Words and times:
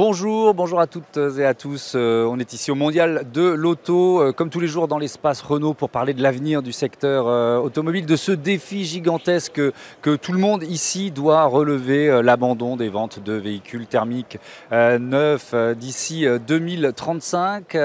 Bonjour, 0.00 0.54
bonjour 0.54 0.78
à 0.78 0.86
toutes 0.86 1.16
et 1.16 1.44
à 1.44 1.54
tous. 1.54 1.94
Euh, 1.96 2.24
on 2.30 2.38
est 2.38 2.52
ici 2.52 2.70
au 2.70 2.76
Mondial 2.76 3.26
de 3.32 3.42
l'Auto, 3.42 4.22
euh, 4.22 4.30
comme 4.30 4.48
tous 4.48 4.60
les 4.60 4.68
jours 4.68 4.86
dans 4.86 4.98
l'espace 4.98 5.42
Renault, 5.42 5.74
pour 5.74 5.90
parler 5.90 6.14
de 6.14 6.22
l'avenir 6.22 6.62
du 6.62 6.70
secteur 6.70 7.26
euh, 7.26 7.58
automobile, 7.58 8.06
de 8.06 8.14
ce 8.14 8.30
défi 8.30 8.84
gigantesque 8.84 9.60
que 10.00 10.14
tout 10.14 10.30
le 10.30 10.38
monde 10.38 10.62
ici 10.62 11.10
doit 11.10 11.46
relever, 11.46 12.22
l'abandon 12.22 12.76
des 12.76 12.88
ventes 12.88 13.18
de 13.18 13.32
véhicules 13.32 13.88
thermiques 13.88 14.38
neufs 14.70 15.52
d'ici 15.76 16.26
2035. 16.46 17.76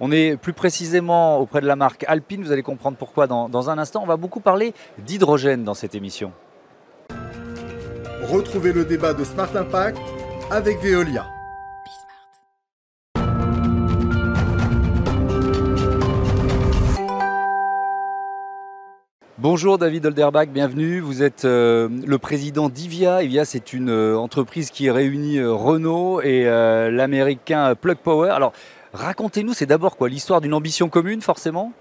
On 0.00 0.10
est 0.10 0.38
plus 0.38 0.54
précisément 0.54 1.38
auprès 1.38 1.60
de 1.60 1.66
la 1.66 1.76
marque 1.76 2.02
Alpine, 2.08 2.42
vous 2.42 2.52
allez 2.52 2.62
comprendre 2.62 2.96
pourquoi 2.96 3.26
dans, 3.26 3.50
dans 3.50 3.68
un 3.68 3.76
instant. 3.76 4.00
On 4.02 4.06
va 4.06 4.16
beaucoup 4.16 4.40
parler 4.40 4.72
d'hydrogène 5.04 5.64
dans 5.64 5.74
cette 5.74 5.94
émission. 5.94 6.32
Retrouvez 8.22 8.72
le 8.72 8.86
débat 8.86 9.12
de 9.12 9.22
Smart 9.22 9.54
Impact 9.54 9.98
avec 10.50 10.82
Veolia. 10.82 11.26
Bonjour 19.40 19.78
David 19.78 20.04
Olderbach, 20.04 20.46
bienvenue. 20.46 20.98
Vous 20.98 21.22
êtes 21.22 21.44
euh, 21.44 21.88
le 21.88 22.18
président 22.18 22.68
d'IVIA. 22.68 23.22
IVIA, 23.22 23.44
c'est 23.44 23.72
une 23.72 23.88
euh, 23.88 24.18
entreprise 24.18 24.70
qui 24.70 24.90
réunit 24.90 25.38
euh, 25.38 25.52
Renault 25.52 26.20
et 26.20 26.42
l'américain 26.42 27.76
Plug 27.76 27.98
Power. 27.98 28.30
Alors, 28.30 28.52
racontez-nous, 28.92 29.52
c'est 29.52 29.64
d'abord 29.64 29.96
quoi 29.96 30.08
L'histoire 30.08 30.40
d'une 30.40 30.54
ambition 30.54 30.88
commune, 30.88 31.20
forcément? 31.20 31.72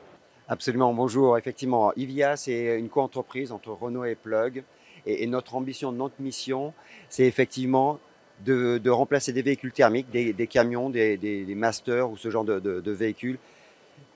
Absolument, 0.48 0.94
bonjour. 0.94 1.36
Effectivement, 1.36 1.92
IVIA, 1.96 2.36
c'est 2.38 2.78
une 2.78 2.90
co-entreprise 2.90 3.52
entre 3.52 3.70
Renault 3.70 4.06
et 4.06 4.14
Plug. 4.14 4.64
Et, 5.08 5.26
notre 5.26 5.56
ambition, 5.56 5.92
notre 5.92 6.22
mission, 6.22 6.76
c'est 7.10 7.26
effectivement 7.26 7.98
de, 8.46 8.88
remplacer 8.88 9.34
des 9.34 9.42
véhicules 9.42 9.72
thermiques, 9.72 10.12
des, 10.12 10.48
camions, 10.48 10.92
des, 10.92 11.56
masters 11.56 12.08
ou 12.08 12.18
ce 12.18 12.30
genre 12.30 12.46
de 12.46 12.92
véhicules 12.92 13.40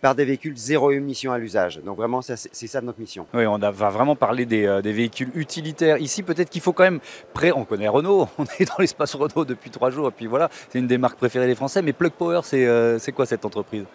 par 0.02 0.16
des 0.16 0.26
véhicules 0.26 0.58
zéro 0.58 0.92
émission 0.92 1.32
à 1.32 1.38
l'usage. 1.38 1.80
Donc 1.86 1.96
vraiment, 1.96 2.22
c'est 2.22 2.68
ça 2.68 2.82
notre 2.82 3.00
mission. 3.00 3.28
Oui, 3.34 3.46
on 3.46 3.60
va 3.60 3.72
vraiment 3.72 4.16
parler 4.16 4.48
euh, 4.66 4.82
des, 4.82 4.92
véhicules 4.92 5.30
utilitaires. 5.36 5.98
Ici, 5.98 6.24
peut-être 6.24 6.50
qu'il 6.50 6.62
faut 6.62 6.74
quand 6.74 6.84
même... 6.84 7.00
Pré 7.34 7.52
on 7.52 7.64
connaît 7.64 7.88
Renault, 7.88 8.28
on 8.38 8.46
est 8.60 8.66
dans 8.66 8.80
l'espace 8.80 9.16
Renault 9.16 9.46
depuis 9.46 9.70
trois 9.70 9.92
jours, 9.92 10.08
et 10.08 10.12
puis 10.12 10.26
voilà, 10.26 10.50
c'est 10.70 10.80
une 10.80 10.88
des 10.88 10.98
marques 10.98 11.18
préférées 11.18 11.48
des 11.48 11.56
Français. 11.56 11.82
Mais 11.82 11.94
Plug 11.94 12.12
Power, 12.12 12.42
c'est 12.44 12.66
euh, 12.66 12.98
quoi 13.16 13.26
cette 13.26 13.46
entreprise? 13.46 13.86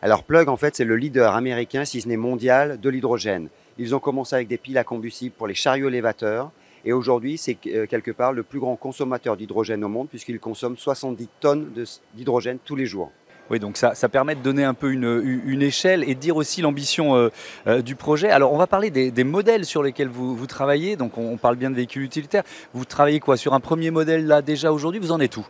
Alors 0.00 0.22
Plug, 0.22 0.48
en 0.48 0.56
fait, 0.56 0.76
c'est 0.76 0.84
le 0.84 0.96
leader 0.96 1.34
américain, 1.34 1.84
si 1.84 2.00
ce 2.00 2.08
n'est 2.08 2.16
mondial, 2.16 2.78
de 2.80 2.88
l'hydrogène. 2.88 3.48
Ils 3.78 3.94
ont 3.94 4.00
commencé 4.00 4.36
avec 4.36 4.46
des 4.46 4.58
piles 4.58 4.78
à 4.78 4.84
combustible 4.84 5.34
pour 5.36 5.48
les 5.48 5.54
chariots 5.54 5.88
élévateurs. 5.88 6.52
Et 6.84 6.92
aujourd'hui, 6.92 7.36
c'est 7.36 7.58
euh, 7.66 7.86
quelque 7.86 8.12
part 8.12 8.32
le 8.32 8.44
plus 8.44 8.60
grand 8.60 8.76
consommateur 8.76 9.36
d'hydrogène 9.36 9.82
au 9.82 9.88
monde, 9.88 10.08
puisqu'il 10.08 10.38
consomme 10.38 10.76
70 10.76 11.28
tonnes 11.40 11.72
d'hydrogène 12.14 12.58
tous 12.64 12.76
les 12.76 12.86
jours. 12.86 13.10
Oui, 13.50 13.58
donc 13.58 13.78
ça, 13.78 14.08
permet 14.08 14.34
de 14.34 14.42
donner 14.42 14.64
un 14.64 14.74
peu 14.74 14.92
une, 14.92 15.62
échelle 15.62 16.04
et 16.08 16.14
de 16.14 16.20
dire 16.20 16.36
aussi 16.36 16.60
l'ambition 16.60 17.16
euh, 17.16 17.30
euh, 17.66 17.80
du 17.80 17.94
projet. 17.94 18.28
Alors, 18.28 18.52
on 18.52 18.58
va 18.58 18.66
parler 18.66 18.90
des, 18.90 19.24
modèles 19.24 19.64
sur 19.64 19.82
lesquels 19.82 20.08
vous, 20.08 20.46
travaillez. 20.46 20.96
Donc, 20.96 21.16
on, 21.16 21.36
parle 21.36 21.56
bien 21.56 21.70
de 21.70 21.74
véhicules 21.74 22.02
utilitaires. 22.02 22.44
Vous 22.74 22.84
travaillez 22.84 23.20
quoi 23.20 23.36
Sur 23.36 23.54
un 23.54 23.60
premier 23.60 23.90
modèle 23.90 24.26
là 24.26 24.42
déjà 24.42 24.72
aujourd'hui? 24.72 25.00
Vous 25.00 25.12
en 25.12 25.20
êtes 25.20 25.36
où? 25.36 25.46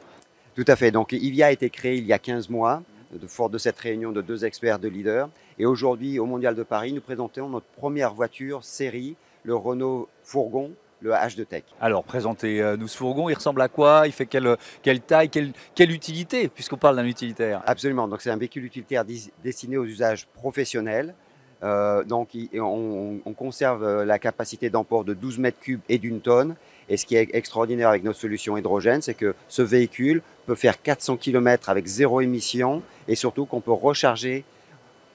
Tout 0.55 0.65
à 0.67 0.77
fait. 0.77 0.91
Donc, 0.91 1.13
IVIA 1.13 1.47
a 1.47 1.51
été 1.51 1.71
créé 1.71 1.97
il 1.97 2.07
y 2.07 2.13
a 2.13 2.19
15 2.19 2.49
mois, 2.49 2.83
de, 3.13 3.27
fort 3.27 3.51
de 3.51 3.59
cette 3.59 3.79
réunion 3.79 4.13
de 4.13 4.23
deux 4.23 4.45
experts, 4.45 4.79
de 4.79 4.89
leaders. 4.89 5.29
Et 5.59 5.67
aujourd'hui, 5.67 6.19
au 6.19 6.27
Mondial 6.27 6.55
de 6.55 6.63
Paris, 6.63 6.93
nous 6.93 7.01
présentons 7.01 7.49
notre 7.49 7.67
première 7.77 8.15
voiture 8.15 8.65
série, 8.65 9.17
le 9.43 9.57
Renault 9.57 10.09
Fourgon 10.23 10.73
le 11.01 11.13
H 11.13 11.37
de 11.37 11.45
Tech. 11.45 11.65
Alors, 11.81 12.05
présentez-nous 12.05 12.89
ce 12.89 12.97
fourgon. 12.97 13.29
Il 13.29 13.35
ressemble 13.35 13.63
à 13.63 13.69
quoi? 13.69 14.03
Il 14.07 14.13
fait 14.13 14.27
quelle, 14.27 14.57
quelle 14.83 15.01
taille 15.01 15.29
quelle, 15.29 15.53
quelle, 15.75 15.91
utilité, 15.91 16.49
puisqu'on 16.49 16.77
parle 16.77 16.97
d'un 16.97 17.07
utilitaire 17.07 17.63
Absolument. 17.67 18.09
Donc, 18.09 18.21
c'est 18.21 18.31
un 18.31 18.37
véhicule 18.37 18.65
utilitaire 18.65 19.05
destiné 19.43 19.77
aux 19.77 19.85
usages 19.85 20.27
professionnels. 20.35 21.15
Euh, 21.63 22.05
donc, 22.05 22.31
on, 22.55 23.19
on, 23.25 23.33
conserve 23.33 23.83
euh, 23.83 24.05
la 24.05 24.19
capacité 24.19 24.71
d'emport 24.71 25.05
de 25.05 25.13
12 25.15 25.39
mètres 25.39 25.59
cubes 25.59 25.81
et 25.89 25.99
d'une 25.99 26.21
tonne. 26.21 26.55
Et 26.89 26.97
ce 26.97 27.05
qui 27.05 27.17
est 27.17 27.29
extraordinaire 27.33 27.89
avec 27.89 28.05
notre 28.05 28.19
solution 28.19 28.57
hydrogène, 28.57 29.03
c'est 29.03 29.15
que 29.15 29.35
ce 29.49 29.63
véhicule 29.63 30.23
peut 30.47 30.55
faire 30.55 30.81
400 30.81 31.17
km 31.17 31.69
avec 31.69 31.87
zéro 31.87 32.21
émission 32.21 32.83
et 33.09 33.15
surtout 33.15 33.45
qu'on 33.45 33.61
peut 33.61 33.73
recharger 33.73 34.45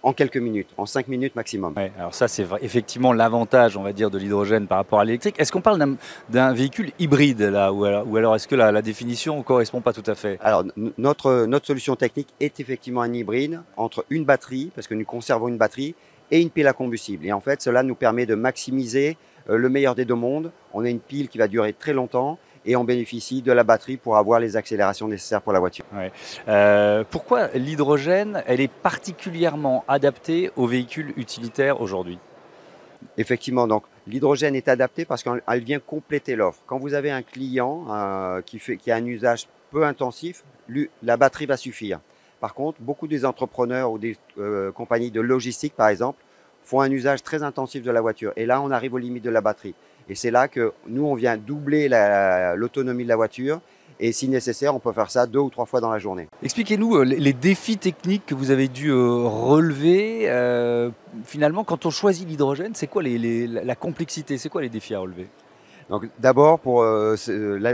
en 0.03 0.11
quelques 0.11 0.37
minutes, 0.37 0.69
en 0.77 0.85
cinq 0.85 1.07
minutes 1.07 1.35
maximum. 1.35 1.73
alors 1.97 2.13
ça, 2.13 2.27
c'est 2.27 2.45
effectivement 2.61 3.13
l'avantage, 3.13 3.77
on 3.77 3.83
va 3.83 3.93
dire, 3.93 4.11
de 4.11 4.17
l'hydrogène 4.17 4.67
par 4.67 4.77
rapport 4.77 4.99
à 4.99 5.05
l'électrique. 5.05 5.35
Est-ce 5.39 5.51
qu'on 5.51 5.61
parle 5.61 5.97
d'un 6.29 6.53
véhicule 6.53 6.91
hybride 6.99 7.41
là, 7.41 7.71
ou 7.71 7.85
alors, 7.85 8.35
est-ce 8.35 8.47
que 8.47 8.55
la, 8.55 8.81
définition 8.81 9.37
ne 9.37 9.43
correspond 9.43 9.79
pas 9.79 9.93
tout 9.93 10.03
à 10.05 10.15
fait? 10.15 10.37
Alors 10.41 10.65
notre, 10.97 11.45
notre 11.45 11.65
solution 11.65 11.95
technique 11.95 12.27
est 12.41 12.59
effectivement 12.59 13.01
un 13.01 13.13
hybride 13.13 13.61
entre 13.77 14.05
une 14.09 14.25
batterie, 14.25 14.71
parce 14.75 14.87
que 14.87 14.93
nous 14.93 15.05
conservons 15.05 15.47
une 15.47 15.57
batterie, 15.57 15.95
et 16.31 16.41
une 16.41 16.49
pile 16.49 16.67
à 16.67 16.73
combustible. 16.73 17.25
Et 17.25 17.31
en 17.31 17.39
fait, 17.39 17.61
cela 17.61 17.83
nous 17.83 17.95
permet 17.95 18.25
de 18.25 18.35
maximiser 18.35 19.17
euh, 19.49 19.57
le 19.57 19.69
meilleur 19.69 19.93
des 19.93 20.03
deux 20.03 20.15
mondes. 20.15 20.51
On 20.73 20.83
a 20.83 20.89
une 20.89 20.99
pile 20.99 21.29
qui 21.29 21.37
va 21.37 21.47
durer 21.47 21.73
très 21.73 21.93
longtemps 21.93 22.39
et 22.65 22.75
on 22.75 22.83
bénéficie 22.83 23.41
de 23.41 23.51
la 23.51 23.63
batterie 23.63 23.97
pour 23.97 24.17
avoir 24.17 24.39
les 24.39 24.55
accélérations 24.55 25.07
nécessaires 25.07 25.41
pour 25.41 25.53
la 25.53 25.59
voiture. 25.59 25.85
Euh, 26.47 27.03
pourquoi 27.09 27.47
l'hydrogène, 27.55 28.43
elle 28.47 28.61
est 28.61 28.71
particulièrement 28.71 29.83
adaptée 29.87 30.51
aux 30.55 30.67
véhicules 30.67 31.13
utilitaires 31.17 31.81
aujourd'hui? 31.81 32.19
Effectivement, 33.17 33.67
donc 33.67 33.83
l'hydrogène 34.07 34.55
est 34.55 34.67
adapté 34.67 35.05
parce 35.05 35.23
qu'elle 35.23 35.63
vient 35.63 35.79
compléter 35.79 36.35
l'offre. 36.35 36.59
Quand 36.65 36.79
vous 36.79 36.93
avez 36.93 37.11
un 37.11 37.21
client 37.21 37.85
euh, 37.89 38.41
qui, 38.41 38.59
fait, 38.59 38.77
qui 38.77 38.91
a 38.91 38.95
un 38.95 39.05
usage 39.05 39.47
peu 39.71 39.85
intensif, 39.85 40.43
la 41.01 41.17
batterie 41.17 41.45
va 41.45 41.57
suffire. 41.57 41.99
Par 42.39 42.53
contre, 42.53 42.81
beaucoup 42.81 43.07
des 43.07 43.25
entrepreneurs 43.25 43.91
ou 43.91 43.97
des 43.97 44.17
euh, 44.37 44.71
compagnies 44.71 45.11
de 45.11 45.21
logistique, 45.21 45.75
par 45.75 45.87
exemple, 45.87 46.23
font 46.63 46.81
un 46.81 46.91
usage 46.91 47.23
très 47.23 47.43
intensif 47.43 47.83
de 47.83 47.91
la 47.91 48.01
voiture. 48.01 48.33
Et 48.35 48.45
là, 48.45 48.61
on 48.61 48.71
arrive 48.71 48.93
aux 48.93 48.97
limites 48.97 49.23
de 49.23 49.29
la 49.29 49.41
batterie. 49.41 49.75
Et 50.09 50.15
c'est 50.15 50.31
là 50.31 50.47
que 50.47 50.73
nous, 50.87 51.05
on 51.05 51.15
vient 51.15 51.37
doubler 51.37 51.87
l'autonomie 52.55 53.03
de 53.03 53.09
la 53.09 53.15
voiture. 53.15 53.61
Et 53.99 54.11
si 54.11 54.27
nécessaire, 54.27 54.75
on 54.75 54.79
peut 54.79 54.91
faire 54.91 55.09
ça 55.09 55.25
deux 55.25 55.39
ou 55.39 55.49
trois 55.49 55.65
fois 55.65 55.79
dans 55.79 55.91
la 55.91 55.99
journée. 55.99 56.27
Expliquez-nous 56.41 56.95
euh, 56.95 57.03
les 57.03 57.31
défis 57.31 57.77
techniques 57.77 58.25
que 58.25 58.35
vous 58.35 58.51
avez 58.51 58.67
dû 58.67 58.89
euh, 58.89 59.23
relever. 59.23 60.23
Euh, 60.29 60.89
finalement, 61.23 61.63
quand 61.63 61.85
on 61.85 61.89
choisit 61.89 62.27
l'hydrogène, 62.27 62.73
c'est 62.75 62.87
quoi 62.87 63.03
la 63.03 63.75
complexité? 63.75 64.37
C'est 64.37 64.49
quoi 64.49 64.61
les 64.61 64.69
défis 64.69 64.95
à 64.95 64.99
relever? 64.99 65.27
Donc 65.89 66.07
d'abord 66.19 66.59
pour 66.59 66.81
euh, 66.81 67.15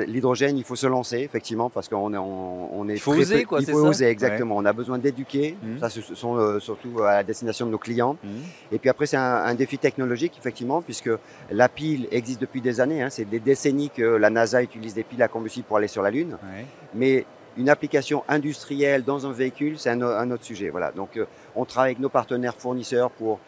l'hydrogène, 0.08 0.58
il 0.58 0.64
faut 0.64 0.76
se 0.76 0.88
lancer 0.88 1.18
effectivement 1.20 1.70
parce 1.70 1.88
qu'on 1.88 2.14
est 2.14 2.18
on, 2.18 2.88
est 2.90 2.94
il 2.94 3.00
faut 3.00 3.14
oser 3.14 3.46
quoi, 3.46 3.60
il 3.62 3.70
faut 3.70 3.86
oser 3.86 4.08
exactement. 4.08 4.58
On 4.58 4.66
a 4.66 4.74
besoin 4.74 4.98
d'éduquer, 4.98 5.56
mmh. 5.62 5.80
ça 5.80 5.90
ce 5.90 6.02
sont 6.16 6.38
euh, 6.38 6.60
surtout 6.60 7.02
à 7.04 7.16
la 7.16 7.24
destination 7.24 7.66
de 7.66 7.72
nos 7.72 7.78
clients. 7.78 8.18
Mmh. 8.24 8.28
Et 8.72 8.80
puis 8.80 8.90
après 8.90 9.06
c'est 9.06 9.18
un, 9.18 9.54
défi 9.54 9.78
technologique 9.78 10.38
effectivement 10.40 10.82
puisque 10.82 11.10
la 11.52 11.70
pile 11.70 12.08
existe 12.12 12.42
depuis 12.42 12.62
des 12.62 12.80
années. 12.80 13.02
Hein, 13.02 13.10
c'est 13.10 13.26
des 13.26 13.40
décennies 13.40 13.90
que 13.90 14.04
la 14.04 14.30
NASA 14.30 14.62
utilise 14.64 14.94
des 14.94 15.04
piles 15.04 15.22
à 15.22 15.28
combustible 15.28 15.68
pour 15.68 15.78
aller 15.78 15.88
sur 15.88 16.02
la 16.02 16.12
Lune. 16.12 16.38
Mais 16.94 17.26
une 17.58 17.70
application 17.70 18.24
industrielle 18.30 19.04
dans 19.04 19.28
un 19.28 19.32
véhicule, 19.32 19.78
c'est 19.78 19.90
un, 19.90 20.32
autre 20.32 20.44
sujet. 20.46 20.70
Voilà. 20.70 20.92
Donc 20.92 21.18
euh, 21.18 21.26
on 21.56 21.66
travaille 21.66 21.92
avec 21.92 22.00
nos 22.00 22.10
partenaires 22.10 22.56
fournisseurs 22.56 23.12
pour 23.12 23.40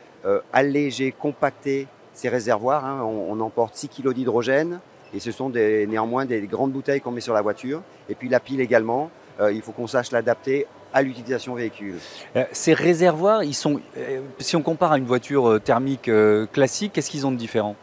alléger, 0.54 1.12
compacter 1.12 1.88
ces 2.14 2.30
réservoirs. 2.30 2.86
Hein, 2.86 3.02
on, 3.04 3.40
emporte 3.40 3.76
6 3.76 3.90
kg 3.90 4.14
d'hydrogène 4.14 4.80
et 5.14 5.20
ce 5.20 5.32
sont 5.32 5.50
néanmoins 5.50 6.26
des 6.26 6.42
grandes 6.42 6.72
bouteilles 6.72 7.02
qu'on 7.02 7.12
met 7.12 7.22
sur 7.22 7.34
la 7.34 7.42
voiture. 7.42 7.82
Et 8.10 8.16
puis 8.16 8.30
la 8.30 8.40
pile 8.40 8.62
également, 8.62 9.10
euh, 9.40 9.52
il 9.52 9.62
faut 9.62 9.72
qu'on 9.72 9.88
sache 9.88 10.12
l'adapter 10.12 10.68
à 10.94 11.02
l'utilisation 11.02 11.56
véhicule. 11.56 11.96
Euh, 12.36 12.44
ces 12.52 12.74
réservoirs, 12.74 13.44
ils 13.44 13.54
sont, 13.54 13.80
euh, 13.98 14.22
si 14.40 14.56
on 14.56 14.62
compare 14.62 14.92
à 14.92 14.98
une 14.98 15.06
voiture 15.06 15.60
thermique 15.64 16.10
classique, 16.52 16.94
qu'est-ce 16.94 17.10
qu'ils 17.10 17.26
ont 17.26 17.32
de 17.32 17.38
différent? 17.38 17.76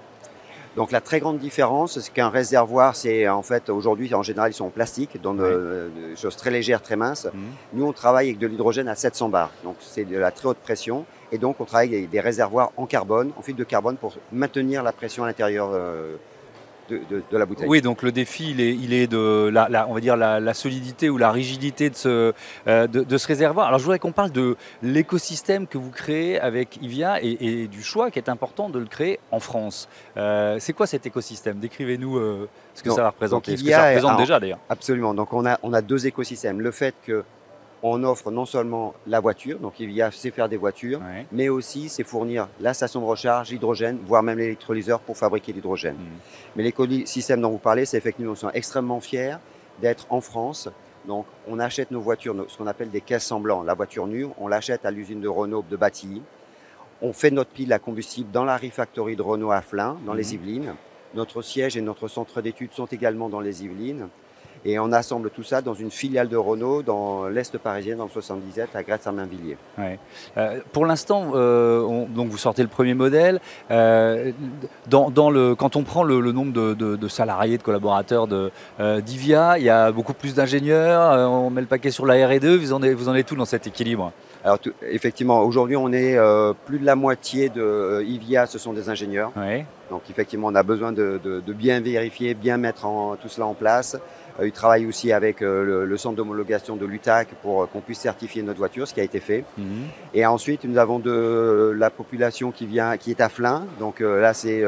Donc 0.78 0.92
la 0.92 1.00
très 1.00 1.18
grande 1.18 1.38
différence, 1.38 1.98
c'est 1.98 2.12
qu'un 2.12 2.28
réservoir, 2.28 2.94
c'est 2.94 3.28
en 3.28 3.42
fait 3.42 3.68
aujourd'hui 3.68 4.14
en 4.14 4.22
général 4.22 4.52
ils 4.52 4.54
sont 4.54 4.66
en 4.66 4.70
plastique, 4.70 5.20
dans 5.20 5.34
des 5.34 6.14
choses 6.16 6.36
très 6.36 6.52
légères, 6.52 6.80
très 6.80 6.94
minces. 6.94 7.26
Mmh. 7.26 7.38
Nous 7.72 7.84
on 7.84 7.92
travaille 7.92 8.28
avec 8.28 8.38
de 8.38 8.46
l'hydrogène 8.46 8.86
à 8.86 8.94
700 8.94 9.28
bars, 9.28 9.50
donc 9.64 9.74
c'est 9.80 10.04
de 10.04 10.16
la 10.16 10.30
très 10.30 10.46
haute 10.48 10.58
pression. 10.58 11.04
Et 11.30 11.38
donc, 11.38 11.60
on 11.60 11.64
travaille 11.64 11.94
avec 11.94 12.10
des 12.10 12.20
réservoirs 12.20 12.72
en 12.76 12.86
carbone, 12.86 13.32
en 13.36 13.42
fibre 13.42 13.58
de 13.58 13.64
carbone, 13.64 13.96
pour 13.96 14.14
maintenir 14.32 14.82
la 14.82 14.92
pression 14.92 15.24
à 15.24 15.26
l'intérieur 15.26 15.70
euh, 15.72 16.16
de, 16.88 17.22
la 17.32 17.46
bouteille. 17.46 17.68
Oui, 17.68 17.80
donc 17.80 18.02
le 18.02 18.12
défi, 18.12 18.50
il 18.50 18.60
est, 18.60 18.74
il 18.74 18.92
est 18.92 19.06
de, 19.06 19.48
la, 19.48 19.86
on 19.88 19.94
va 19.94 20.00
dire, 20.00 20.16
la, 20.16 20.54
solidité 20.54 21.10
ou 21.10 21.18
la 21.18 21.30
rigidité 21.30 21.90
de 21.90 21.94
ce, 21.94 22.32
euh, 22.66 22.86
de, 22.86 23.18
ce 23.18 23.26
réservoir. 23.26 23.68
Alors, 23.68 23.78
je 23.78 23.84
voudrais 23.84 23.98
qu'on 23.98 24.12
parle 24.12 24.32
de 24.32 24.56
l'écosystème 24.82 25.66
que 25.66 25.78
vous 25.78 25.90
créez 25.90 26.40
avec 26.40 26.78
IVIA 26.82 27.22
et, 27.22 27.68
du 27.68 27.82
choix 27.82 28.10
qui 28.10 28.18
est 28.18 28.28
important 28.28 28.68
de 28.68 28.78
le 28.78 28.86
créer 28.86 29.20
en 29.30 29.40
France. 29.40 29.88
Euh, 30.16 30.56
c'est 30.60 30.72
quoi 30.72 30.86
cet 30.86 31.06
écosystème? 31.06 31.58
Décrivez-nous 31.58 32.18
ce 32.74 32.82
que 32.82 32.90
ça 32.90 33.02
va 33.02 33.10
représenter, 33.10 33.56
ce 33.56 33.64
que 33.64 33.70
ça 33.70 33.88
représente 33.88 34.18
déjà 34.18 34.40
d'ailleurs. 34.40 34.58
Absolument. 34.68 35.14
Donc, 35.14 35.32
on 35.32 35.46
a, 35.46 35.58
on 35.62 35.72
a 35.72 35.82
deux 35.82 36.06
écosystèmes. 36.06 36.60
Le 36.60 36.70
fait 36.70 36.94
que 37.04 37.24
on 37.82 38.02
offre 38.04 38.30
non 38.30 38.46
seulement 38.46 38.94
la 39.06 39.20
voiture, 39.20 39.58
donc 39.58 39.78
il 39.78 39.92
y 39.92 40.02
a 40.02 40.10
c'est 40.10 40.30
faire 40.30 40.48
des 40.48 40.56
voitures, 40.56 41.00
mais 41.32 41.48
aussi 41.48 41.88
c'est 41.88 42.04
fournir 42.04 42.48
la 42.60 42.74
station 42.74 43.00
de 43.00 43.06
recharge, 43.06 43.50
l'hydrogène, 43.50 43.98
voire 44.04 44.22
même 44.22 44.38
l'électrolyseur 44.38 45.00
pour 45.00 45.16
fabriquer 45.16 45.52
l'hydrogène. 45.52 45.94
Hmm. 45.94 46.18
Mais 46.56 46.62
l'écosystème 46.64 47.40
dont 47.40 47.50
vous 47.50 47.58
parlez, 47.58 47.84
c'est 47.84 47.96
effectivement, 47.96 48.30
nous 48.30 48.36
sommes 48.36 48.50
extrêmement 48.54 49.00
fiers 49.00 49.36
d'être 49.80 50.06
en 50.10 50.20
France 50.20 50.68
Donc, 51.06 51.26
on 51.46 51.58
achète 51.58 51.90
nos 51.90 52.00
voitures, 52.00 52.34
ce 52.48 52.58
qu'on 52.58 52.66
appelle 52.66 52.90
des 52.90 53.00
caisses 53.00 53.26
semblantes. 53.26 53.64
La 53.64 53.74
voiture 53.74 54.06
nue, 54.06 54.26
on 54.38 54.48
l'achète 54.48 54.84
à 54.84 54.90
l'usine 54.90 55.20
de 55.20 55.28
Renault 55.28 55.64
de 55.68 55.76
Bâtilly. 55.76 56.22
On 57.00 57.12
fait 57.12 57.30
notre 57.30 57.50
pile 57.50 57.72
à 57.72 57.78
combustible 57.78 58.30
dans 58.32 58.44
la 58.44 58.56
refactory 58.56 59.14
de 59.14 59.22
Renault 59.22 59.52
à 59.52 59.62
Flins, 59.62 59.96
dans 60.04 60.14
les 60.14 60.24
mhm. 60.24 60.32
Yvelines. 60.34 60.74
Notre 61.14 61.40
siège 61.42 61.76
et 61.76 61.80
notre 61.80 62.08
centre 62.08 62.42
d'études 62.42 62.72
sont 62.72 62.86
également 62.86 63.28
dans 63.28 63.40
les 63.40 63.64
Yvelines. 63.64 64.08
Et 64.64 64.78
on 64.78 64.92
assemble 64.92 65.30
tout 65.30 65.42
ça 65.42 65.62
dans 65.62 65.74
une 65.74 65.90
filiale 65.90 66.28
de 66.28 66.36
Renault 66.36 66.82
dans 66.82 67.28
l'Est 67.28 67.56
parisien, 67.58 67.96
dans 67.96 68.04
le 68.04 68.10
77, 68.10 68.70
à 68.74 68.82
Gretz-Armainvilliers. 68.82 69.56
Ouais. 69.78 69.98
Euh, 70.36 70.60
pour 70.72 70.86
l'instant, 70.86 71.32
euh, 71.34 72.06
donc 72.08 72.28
vous 72.28 72.38
sortez 72.38 72.62
le 72.62 72.68
premier 72.68 72.94
modèle. 72.94 73.40
Euh, 73.70 74.32
dans, 74.86 75.30
le, 75.30 75.54
quand 75.54 75.76
on 75.76 75.82
prend 75.82 76.02
le, 76.02 76.32
nombre 76.32 76.52
de, 76.52 77.08
salariés, 77.08 77.58
de 77.58 77.62
collaborateurs 77.62 78.26
d'IVIA, 78.28 79.58
il 79.58 79.64
y 79.64 79.70
a 79.70 79.92
beaucoup 79.92 80.14
plus 80.14 80.34
d'ingénieurs. 80.34 81.30
on 81.30 81.50
met 81.50 81.60
le 81.60 81.66
paquet 81.66 81.90
sur 81.90 82.06
la 82.06 82.26
R&D. 82.26 82.56
Vous 82.56 82.72
en, 82.72 82.82
êtes, 82.82 82.94
vous 82.94 83.08
en 83.08 83.14
êtes 83.14 83.26
tout 83.26 83.36
dans 83.36 83.44
cet 83.44 83.66
équilibre? 83.66 84.12
Alors 84.44 84.58
effectivement, 84.82 85.42
aujourd'hui 85.42 85.76
on 85.76 85.92
est 85.92 86.16
plus 86.64 86.78
de 86.78 86.86
la 86.86 86.94
moitié 86.94 87.48
de 87.48 88.04
IVIA, 88.06 88.46
ce 88.46 88.58
sont 88.58 88.72
des 88.72 88.88
ingénieurs. 88.88 89.32
Donc 89.90 90.02
effectivement, 90.10 90.48
on 90.48 90.54
a 90.54 90.62
besoin 90.62 90.92
de, 90.92 91.42
bien 91.48 91.80
vérifier, 91.80 92.34
bien 92.34 92.56
mettre 92.56 92.86
tout 93.20 93.28
cela 93.28 93.46
en 93.46 93.54
place. 93.54 93.96
Euh, 94.40 94.46
il 94.46 94.52
travaille 94.52 94.86
aussi 94.86 95.12
avec 95.12 95.42
euh, 95.42 95.84
le, 95.84 95.96
centre 95.96 96.16
d'homologation 96.16 96.76
de 96.76 96.86
l'UTAC 96.86 97.28
pour 97.42 97.62
euh, 97.62 97.66
qu'on 97.66 97.80
puisse 97.80 97.98
certifier 97.98 98.42
notre 98.42 98.58
voiture, 98.58 98.86
ce 98.86 98.94
qui 98.94 99.00
a 99.00 99.04
été 99.04 99.20
fait. 99.20 99.44
Mhm. 99.56 99.66
Et 100.14 100.26
ensuite, 100.26 100.64
nous 100.64 100.78
avons 100.78 100.98
de 100.98 101.74
la 101.76 101.90
population 101.90 102.50
qui 102.50 102.66
vient, 102.66 102.96
qui 102.96 103.10
est 103.10 103.20
à 103.20 103.28
Flins. 103.28 103.64
Donc 103.78 104.00
là, 104.00 104.32
c'est 104.34 104.64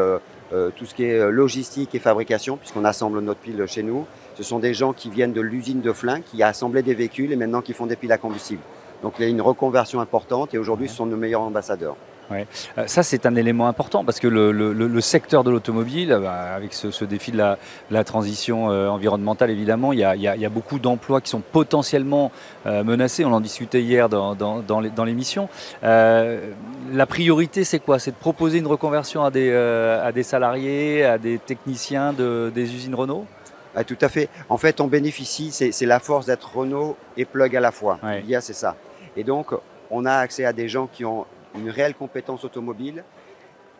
tout 0.77 0.87
ce 0.87 0.95
qui 0.95 1.05
est 1.05 1.31
logistique 1.31 1.95
et 1.95 1.99
fabrication, 1.99 2.57
puisqu'on 2.57 2.85
assemble 2.85 3.21
notre 3.21 3.41
pile 3.41 3.65
chez 3.67 3.83
nous. 3.83 4.07
Ce 4.35 4.43
sont 4.43 4.59
des 4.59 4.75
gens 4.75 4.93
qui 4.93 5.11
viennent 5.11 5.33
de 5.33 5.41
l'usine 5.41 5.81
de 5.81 5.93
Flins, 5.93 6.21
qui 6.21 6.43
a 6.43 6.49
assemblé 6.49 6.83
des 6.83 6.95
véhicules 6.95 7.33
et 7.33 7.37
maintenant 7.37 7.63
qui 7.63 7.73
font 7.73 7.87
des 7.87 7.97
piles 7.97 8.13
à 8.13 8.19
combustible. 8.19 8.63
Donc 9.03 9.15
il 9.19 9.23
y 9.23 9.27
a 9.27 9.29
une 9.29 9.41
reconversion 9.41 10.01
importante 10.01 10.55
et 10.55 10.59
aujourd'hui, 10.59 10.89
ce 10.89 10.97
sont 10.97 11.07
nos 11.07 11.17
meilleurs 11.17 11.43
ambassadeurs. 11.43 11.97
Euh, 12.33 12.45
ça, 12.87 13.03
c'est 13.03 13.27
un 13.27 13.35
élément 13.35 13.67
important 13.67 14.05
parce 14.05 14.21
que 14.21 14.29
le, 14.29 15.01
secteur 15.01 15.45
de 15.45 15.51
l'automobile, 15.51 16.19
bah, 16.23 16.55
avec 16.55 16.73
ce, 16.75 17.05
défi 17.05 17.33
de 17.33 17.39
la, 17.91 18.05
transition 18.05 18.71
euh, 18.71 18.89
environnementale, 18.89 19.51
évidemment, 19.51 19.93
il 19.93 19.99
y 19.99 20.05
a, 20.05 20.49
beaucoup 20.49 20.79
d'emplois 20.79 21.21
qui 21.21 21.31
sont 21.31 21.41
potentiellement 21.41 22.31
euh, 22.67 22.85
menacés. 22.85 23.25
On 23.25 23.33
en 23.33 23.41
discutait 23.41 23.83
hier 23.83 24.09
dans, 24.09 24.35
dans, 24.35 25.05
l'émission. 25.05 25.49
la 25.83 27.07
priorité, 27.09 27.65
c'est 27.65 27.79
quoi? 27.79 27.99
C'est 27.99 28.13
de 28.13 28.17
proposer 28.17 28.59
une 28.59 28.67
reconversion 28.67 29.25
à 29.25 29.31
des, 29.31 29.53
à 29.53 30.13
des 30.13 30.23
salariés, 30.23 31.05
à 31.05 31.19
des 31.19 31.39
techniciens 31.39 32.13
de, 32.13 32.51
des 32.55 32.75
usines 32.75 32.95
Renault? 32.95 33.27
Ah, 33.77 33.85
tout 33.85 33.99
à 34.01 34.09
fait. 34.09 34.29
En 34.49 34.57
fait, 34.57 34.81
on 34.81 34.89
bénéficie, 34.89 35.53
c'est 35.53 35.87
la 35.87 36.01
force 36.01 36.27
d'être 36.27 36.57
Renault 36.57 36.97
et 37.17 37.25
Plug 37.25 37.55
à 37.57 37.61
la 37.61 37.71
fois. 37.71 37.99
Il 38.23 38.29
y 38.29 38.35
a, 38.35 38.41
c'est 38.41 38.53
ça. 38.53 38.77
Et 39.17 39.25
donc, 39.25 39.55
on 39.91 40.05
a 40.05 40.15
accès 40.15 40.45
à 40.45 40.53
des 40.53 40.69
gens 40.69 40.87
qui 40.87 41.05
ont 41.05 41.27
une 41.55 41.71
réelle 41.71 41.95
compétence 41.95 42.45
automobile. 42.45 43.05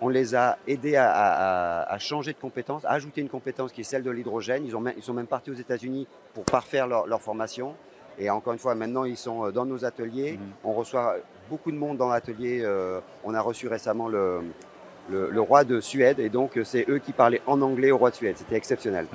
On 0.01 0.09
les 0.09 0.35
a 0.35 0.59
aidés 0.67 0.97
à, 0.97 1.97
changer 1.99 2.33
de 2.33 2.39
compétence, 2.39 2.85
à 2.85 2.91
ajouter 2.91 3.21
une 3.21 3.29
compétence 3.29 3.71
qui 3.73 3.83
est 3.83 3.85
celle 3.85 4.03
de 4.03 4.11
l'hydrogène. 4.11 4.65
Ils, 4.65 4.75
ils, 4.97 5.03
sont 5.03 5.13
même 5.13 5.27
partis 5.27 5.51
aux 5.51 5.55
États-Unis 5.55 6.07
pour 6.33 6.45
parfaire 6.45 6.87
leur, 6.87 7.21
formation. 7.21 7.75
Et 8.19 8.31
encore 8.31 8.53
une 8.53 8.59
fois, 8.59 8.75
maintenant, 8.75 9.05
ils 9.05 9.17
sont 9.17 9.47
euh, 9.47 9.51
dans 9.51 9.65
nos 9.65 9.85
ateliers. 9.85 10.33
Mhm. 10.33 10.49
On 10.65 10.73
reçoit 10.73 11.17
beaucoup 11.49 11.71
de 11.71 11.77
monde 11.77 11.97
dans 11.97 12.09
l'atelier. 12.09 12.61
Euh, 12.63 13.01
on 13.25 13.35
a 13.35 13.41
reçu 13.41 13.69
récemment 13.69 14.09
le, 14.09 14.41
le, 15.09 15.41
roi 15.41 15.65
de 15.65 15.81
Suède, 15.81 16.21
et 16.21 16.29
donc 16.29 16.59
c'est 16.65 16.89
eux 16.89 16.99
qui 16.99 17.13
parlaient 17.13 17.43
en 17.47 17.61
anglais 17.63 17.91
au 17.91 17.99
roi 17.99 18.11
de 18.11 18.17
Suède. 18.17 18.37
C'était 18.37 18.57
exceptionnel. 18.57 19.07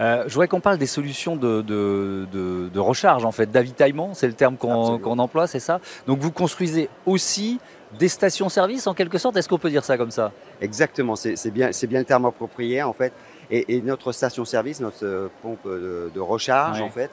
Euh, 0.00 0.24
je 0.26 0.32
voudrais 0.32 0.48
qu'on 0.48 0.60
parle 0.60 0.78
des 0.78 0.86
solutions 0.86 1.36
de, 1.36 1.62
de, 1.62 2.78
recharge, 2.78 3.24
en 3.24 3.32
fait, 3.32 3.50
d'avitaillement, 3.50 4.14
c'est 4.14 4.26
le 4.26 4.32
terme 4.34 4.56
qu'on 4.56 5.18
emploie, 5.18 5.46
c'est 5.46 5.60
ça? 5.60 5.80
Donc 6.06 6.18
vous 6.18 6.32
construisez 6.32 6.88
aussi 7.06 7.58
des 7.98 8.08
stations-service 8.08 8.86
en 8.86 8.94
quelque 8.94 9.18
sorte? 9.18 9.36
Est-ce 9.36 9.48
qu'on 9.48 9.58
peut 9.58 9.70
dire 9.70 9.84
ça 9.84 9.98
comme 9.98 10.10
ça? 10.10 10.32
Exactement, 10.60 11.16
c'est 11.16 11.50
bien, 11.50 11.70
bien 11.88 11.98
le 11.98 12.04
terme 12.04 12.24
approprié 12.26 12.82
en 12.82 12.92
fait. 12.92 13.12
Et, 13.50 13.82
notre 13.82 14.12
station-service, 14.12 14.80
notre 14.80 15.04
euh, 15.04 15.28
pompe 15.42 15.66
de, 15.66 16.20
recharge 16.20 16.80
en 16.80 16.88
fait, 16.88 17.10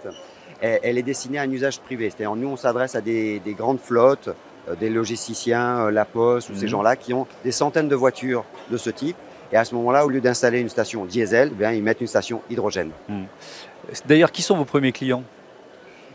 elle, 0.62 0.98
est 0.98 1.04
destinée 1.04 1.38
à 1.40 1.44
un 1.44 1.52
usage 1.52 1.80
privé. 1.80 2.10
C'est-à-dire 2.10 2.36
nous 2.36 2.48
on 2.48 2.56
s'adresse 2.56 2.96
à 2.96 3.02
des, 3.02 3.42
grandes 3.58 3.80
flottes, 3.80 4.30
euh, 4.30 4.34
des 4.76 4.90
logisticiens, 4.90 5.86
euh, 5.86 5.92
la 5.92 6.06
Poste 6.06 6.50
ou 6.50 6.56
ces 6.56 6.66
mhm. 6.66 6.72
gens-là 6.72 6.96
qui 6.96 7.14
ont 7.14 7.28
des 7.44 7.52
centaines 7.52 7.88
de 7.88 7.96
voitures 7.96 8.46
de 8.70 8.78
ce 8.78 8.90
type. 8.90 9.16
Et 9.52 9.58
à 9.58 9.66
ce 9.66 9.74
moment-là, 9.76 10.06
au 10.06 10.10
lieu 10.10 10.22
d'installer 10.22 10.60
une 10.60 10.70
station 10.70 11.06
diesel, 11.06 11.52
eh 11.60 11.76
ils 11.76 11.84
mettent 11.84 12.02
une 12.02 12.08
station 12.08 12.42
hydrogène. 12.50 12.92
Mhm. 13.08 13.26
D'ailleurs, 14.06 14.32
qui 14.32 14.42
sont 14.42 14.56
vos 14.56 14.66
premiers 14.66 14.92
clients? 14.92 15.24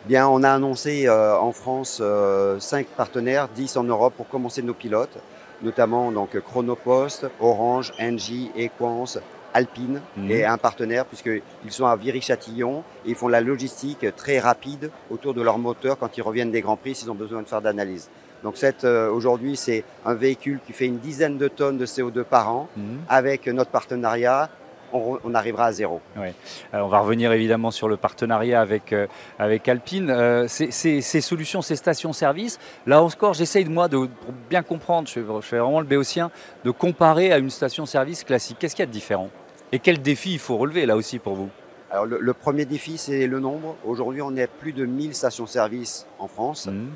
Bien, 0.07 0.29
on 0.29 0.43
a 0.43 0.51
annoncé 0.51 1.09
euh, 1.09 1.37
en 1.37 1.53
France 1.53 1.99
euh, 2.03 2.61
5 2.61 2.87
partenaires, 2.89 3.49
10 3.49 3.79
en 3.79 3.85
Europe 3.85 4.15
pour 4.17 4.29
commencer 4.29 4.63
nos 4.63 4.75
pilotes, 4.75 5.17
notamment 5.63 6.13
donc 6.13 6.39
Chronopost, 6.41 7.27
Orange, 7.41 7.93
Engie, 7.99 8.51
Equance, 8.55 9.19
Alpine 9.55 10.01
mhm. 10.17 10.31
et 10.31 10.45
un 10.45 10.59
partenaire 10.59 11.07
puisqu'ils 11.07 11.43
sont 11.71 11.87
à 11.87 11.97
Viry-Châtillon 11.97 12.83
et 13.07 13.11
ils 13.11 13.15
font 13.15 13.29
la 13.29 13.41
logistique 13.41 14.05
très 14.17 14.41
rapide 14.41 14.91
autour 15.11 15.33
de 15.33 15.41
leur 15.41 15.59
moteur 15.59 15.97
quand 15.97 16.19
ils 16.19 16.23
reviennent 16.23 16.51
des 16.51 16.61
Grands 16.61 16.77
Prix 16.77 16.97
s'ils 16.97 17.11
ont 17.11 17.15
besoin 17.15 17.41
de 17.41 17.49
faire 17.49 17.63
d'analyse. 17.63 18.11
Donc 18.45 18.57
euh, 18.85 19.11
aujourd'hui, 19.11 19.57
c'est 19.57 19.83
un 20.05 20.15
véhicule 20.15 20.61
qui 20.65 20.73
fait 20.73 20.87
une 20.87 20.99
dizaine 20.99 21.39
de 21.39 21.49
tonnes 21.49 21.79
de 21.79 21.87
CO2 21.87 22.23
par 22.23 22.55
an. 22.55 22.69
Mhm. 22.77 23.01
Avec 23.09 23.49
notre 23.49 23.71
partenariat, 23.71 24.49
on, 24.95 25.35
arrivera 25.35 25.67
à 25.67 25.73
zéro. 25.73 26.01
Euh, 26.17 26.31
on 26.73 26.89
va 26.89 27.01
revenir 27.01 27.33
évidemment 27.33 27.71
sur 27.71 27.89
le 27.89 27.97
partenariat 27.97 28.61
avec, 28.61 28.93
euh, 28.93 29.07
avec 29.39 29.69
Alpine. 29.69 30.11
Euh, 30.11 30.47
ces, 30.49 31.01
solutions, 31.21 31.63
ces 31.63 31.77
stations-service, 31.77 32.59
là 32.87 33.03
encore, 33.03 33.35
j'essaye 33.35 33.65
de 33.65 33.71
moi, 33.71 33.89
de, 33.89 33.97
pour 33.97 34.33
bien 34.49 34.63
comprendre, 34.63 35.09
je, 35.09 35.21
fais 35.41 35.59
vraiment 35.59 35.81
le 35.81 35.87
béotien, 35.87 36.31
de 36.65 36.71
comparer 36.71 37.33
à 37.33 37.39
une 37.39 37.51
station-service 37.51 38.25
classique. 38.25 38.59
Qu'est-ce 38.61 38.77
qu'il 38.77 38.83
y 38.83 38.85
a 38.85 38.87
de 38.87 38.93
différent? 38.93 39.31
Et 39.73 39.79
quel 39.79 40.01
défi 40.01 40.35
il 40.35 40.39
faut 40.39 40.57
relever 40.57 40.87
là 40.87 40.97
aussi 40.97 41.19
pour 41.19 41.35
vous? 41.35 41.49
Alors 41.91 42.07
le, 42.07 42.33
premier 42.33 42.65
défi, 42.65 42.99
c'est 42.99 43.27
le 43.27 43.41
nombre. 43.41 43.77
Aujourd'hui, 43.85 44.23
on 44.23 44.37
est 44.37 44.43
à 44.43 44.49
plus 44.49 44.73
de 44.73 44.85
1000 44.85 45.15
stations-service 45.15 46.07
en 46.19 46.29
France. 46.29 46.67
Mmh. 46.67 46.87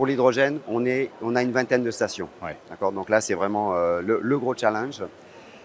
Pour 0.00 0.06
l'hydrogène, 0.06 0.60
on, 0.66 0.82
on 1.20 1.36
a 1.36 1.42
une 1.42 1.52
vingtaine 1.52 1.84
de 1.84 1.90
stations. 1.90 2.30
D'accord? 2.70 2.90
Donc 2.90 3.10
là, 3.10 3.20
c'est 3.20 3.34
vraiment 3.34 3.74
le, 4.00 4.38
gros 4.38 4.54
challenge. 4.54 5.02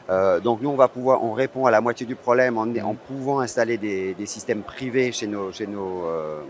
Euh, 0.10 0.42
donc 0.42 0.62
nous, 0.62 0.68
on 0.68 0.76
va 0.76 0.90
pouvoir, 0.90 1.24
on 1.24 1.32
répond 1.32 1.68
à 1.68 1.72
la 1.72 1.80
moitié 1.80 2.06
du 2.06 2.18
problème 2.18 2.58
en, 2.58 2.64
en 2.64 2.96
pouvant 2.96 3.40
installer 3.40 3.78
des, 3.78 4.14
des, 4.14 4.26
systèmes 4.26 4.62
privés 4.62 5.14
chez 5.14 5.28
nos, 5.28 5.54
chez 5.54 5.68
nos, 5.68 6.06
euh, 6.06 6.42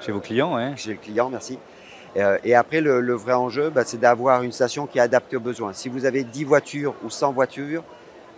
chez 0.00 0.10
vos 0.10 0.20
clients, 0.20 0.54
ouais. 0.54 0.72
Chez 0.76 0.92
le 0.92 0.96
client, 0.96 1.28
merci. 1.28 1.58
Euh, 2.16 2.38
et 2.44 2.54
après, 2.54 2.80
le, 2.80 3.02
le 3.02 3.12
vrai 3.12 3.34
enjeu, 3.34 3.68
bah, 3.68 3.82
c'est 3.84 4.00
d'avoir 4.00 4.42
une 4.42 4.52
station 4.52 4.86
qui 4.86 4.96
est 4.96 5.02
adaptée 5.02 5.36
aux 5.36 5.40
besoins. 5.40 5.74
Si 5.74 5.90
vous 5.90 6.06
avez 6.06 6.24
10 6.24 6.44
voitures 6.44 6.94
ou 7.04 7.10
100 7.10 7.32
voitures, 7.32 7.84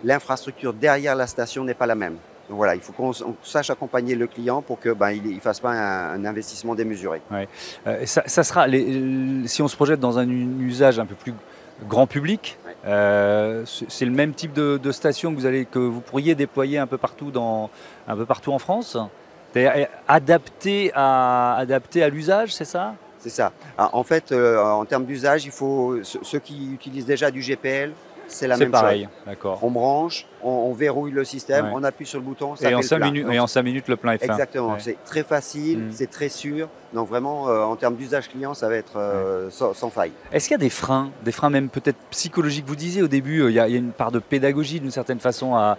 l'infrastructure 0.03 0.73
derrière 0.73 1.15
la 1.15 1.27
station 1.27 1.63
n'est 1.63 1.73
pas 1.73 1.85
la 1.85 1.95
même. 1.95 2.17
Donc 2.49 2.57
voilà, 2.57 2.75
il 2.75 2.81
faut 2.81 2.93
qu'on 2.93 3.11
sache 3.43 3.69
accompagner 3.69 4.15
le 4.15 4.27
client 4.27 4.61
pour 4.61 4.79
que 4.79 4.89
ben, 4.89 5.11
il, 5.11 5.39
fasse 5.39 5.59
pas 5.59 5.71
un, 5.71 6.23
investissement 6.23 6.75
démesuré. 6.75 7.21
Ouais. 7.29 7.47
Euh, 7.87 8.05
ça, 8.05 8.23
ça, 8.25 8.43
sera, 8.43 8.67
les, 8.67 9.47
si 9.47 9.61
on 9.61 9.67
se 9.67 9.75
projette 9.75 9.99
dans 9.99 10.17
un 10.17 10.29
usage 10.29 10.99
un 10.99 11.05
peu 11.05 11.15
plus 11.15 11.33
grand 11.87 12.07
public. 12.07 12.57
Euh, 12.85 13.63
c'est 13.65 14.05
le 14.05 14.11
même 14.11 14.33
type 14.33 14.53
de, 14.53 14.91
station 14.91 15.33
que 15.33 15.39
vous, 15.39 15.45
allez, 15.45 15.65
que 15.65 15.79
vous 15.79 16.01
pourriez 16.01 16.35
déployer 16.35 16.77
un 16.77 16.87
peu 16.87 16.97
partout, 16.97 17.31
dans, 17.31 17.69
un 18.07 18.15
peu 18.15 18.25
partout 18.25 18.51
en 18.51 18.59
France? 18.59 18.97
Adapté 20.07 20.91
à, 20.93 21.55
adapté 21.55 22.03
à 22.03 22.09
l'usage, 22.09 22.53
c'est 22.53 22.65
ça? 22.65 22.93
C'est 23.19 23.29
ça. 23.29 23.51
Ah, 23.77 23.89
en 23.93 24.03
fait, 24.03 24.31
euh, 24.31 24.61
en 24.61 24.85
termes 24.85 25.05
d'usage, 25.05 25.45
il 25.45 25.51
faut 25.51 25.97
ceux 26.03 26.39
qui 26.39 26.71
utilisent 26.73 27.07
déjà 27.07 27.31
du 27.31 27.41
GPL, 27.41 27.93
c'est 28.27 28.47
la 28.47 28.57
même 28.57 28.71
pareil, 28.71 29.07
d'accord. 29.25 29.59
On 29.63 29.71
branche, 29.71 30.25
on, 30.43 30.73
verrouille 30.73 31.11
le 31.11 31.23
système, 31.23 31.69
on 31.73 31.83
appuie 31.83 32.05
sur 32.05 32.19
le 32.19 32.25
bouton, 32.25 32.55
ça 32.55 32.69
et, 32.69 32.75
en 32.75 32.81
5 32.81 32.99
minutes, 32.99 33.27
et 33.31 33.39
en 33.39 33.47
5 33.47 33.63
minutes, 33.63 33.87
le 33.87 33.95
plein 33.95 34.13
est 34.13 34.17
fait. 34.17 34.25
Exactement, 34.25 34.77
c'est 34.79 34.97
très 35.05 35.23
facile, 35.23 35.79
mm. 35.79 35.91
c'est 35.91 36.09
très 36.09 36.29
sûr. 36.29 36.69
Donc 36.93 37.09
vraiment, 37.09 37.49
euh, 37.49 37.63
en 37.63 37.75
termes 37.75 37.95
d'usage 37.95 38.29
client, 38.29 38.53
ça 38.53 38.69
va 38.69 38.75
être 38.75 38.97
euh, 38.97 39.49
sans, 39.49 39.89
faille. 39.89 40.11
Est-ce 40.31 40.47
qu'il 40.47 40.53
y 40.53 40.55
a 40.55 40.59
des 40.59 40.69
freins, 40.69 41.11
des 41.23 41.31
freins 41.31 41.49
même 41.49 41.69
peut-être 41.69 41.97
psychologiques? 42.11 42.65
Vous 42.65 42.75
disiez 42.75 43.01
au 43.01 43.07
début, 43.07 43.41
euh, 43.41 43.51
il 43.51 43.55
y, 43.55 43.59
a, 43.59 43.67
une 43.67 43.91
part 43.91 44.11
de 44.11 44.19
pédagogie 44.19 44.79
d'une 44.79 44.91
certaine 44.91 45.19
façon 45.19 45.55
à, 45.55 45.77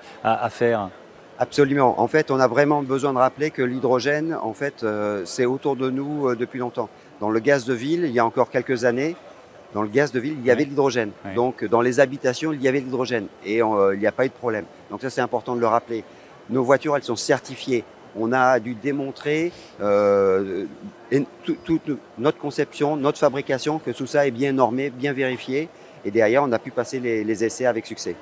faire. 0.50 0.90
Absolument. 1.38 2.00
En 2.00 2.08
fait, 2.08 2.30
on 2.30 2.40
a 2.40 2.48
vraiment 2.48 2.82
besoin 2.82 3.12
de 3.12 3.18
rappeler 3.18 3.50
que 3.50 3.62
l'hydrogène, 3.62 4.36
en 4.42 4.52
fait, 4.52 4.84
c'est 5.24 5.46
autour 5.46 5.76
de 5.76 5.88
nous 5.88 6.34
depuis 6.34 6.58
longtemps. 6.58 6.88
Dans 7.20 7.30
le 7.30 7.40
gaz 7.40 7.64
de 7.64 7.74
ville, 7.74 8.04
il 8.04 8.12
y 8.12 8.18
a 8.18 8.26
encore 8.26 8.50
quelques 8.50 8.84
années, 8.84 9.16
dans 9.74 9.82
le 9.82 9.88
gaz 9.88 10.12
de 10.12 10.20
ville, 10.20 10.36
il 10.38 10.46
y 10.46 10.50
avait 10.50 10.64
de 10.64 10.70
l'hydrogène. 10.70 11.10
Donc 11.34 11.64
dans 11.64 11.80
les 11.80 12.00
habitations, 12.00 12.52
il 12.52 12.62
y 12.62 12.68
avait 12.68 12.80
de 12.80 12.86
l'hydrogène 12.86 13.26
et 13.44 13.62
euh, 13.62 13.94
il 13.94 14.00
n'y 14.00 14.06
a 14.06 14.12
pas 14.12 14.24
eu 14.24 14.28
de 14.28 14.34
problème. 14.34 14.64
Donc 14.90 15.02
ça 15.02 15.10
c'est 15.10 15.20
important 15.20 15.54
de 15.54 15.60
le 15.60 15.66
rappeler. 15.66 16.04
Nos 16.50 16.64
voitures, 16.64 16.96
elles 16.96 17.02
sont 17.02 17.16
certifiées. 17.16 17.84
On 18.16 18.32
a 18.32 18.58
dû 18.58 18.74
démontrer 18.74 19.52
euh, 19.82 20.64
toute 21.64 21.90
notre 22.16 22.38
conception, 22.38 22.96
notre 22.96 23.18
fabrication, 23.18 23.78
que 23.78 23.90
tout 23.90 24.06
ça 24.06 24.26
est 24.26 24.30
bien 24.30 24.52
normé, 24.52 24.90
bien 24.90 25.12
vérifié. 25.12 25.68
Et 26.04 26.10
derrière, 26.10 26.42
on 26.42 26.52
a 26.52 26.58
pu 26.58 26.70
passer 26.70 27.00
les, 27.00 27.44
essais 27.44 27.66
avec 27.66 27.84
succès. 27.84 28.16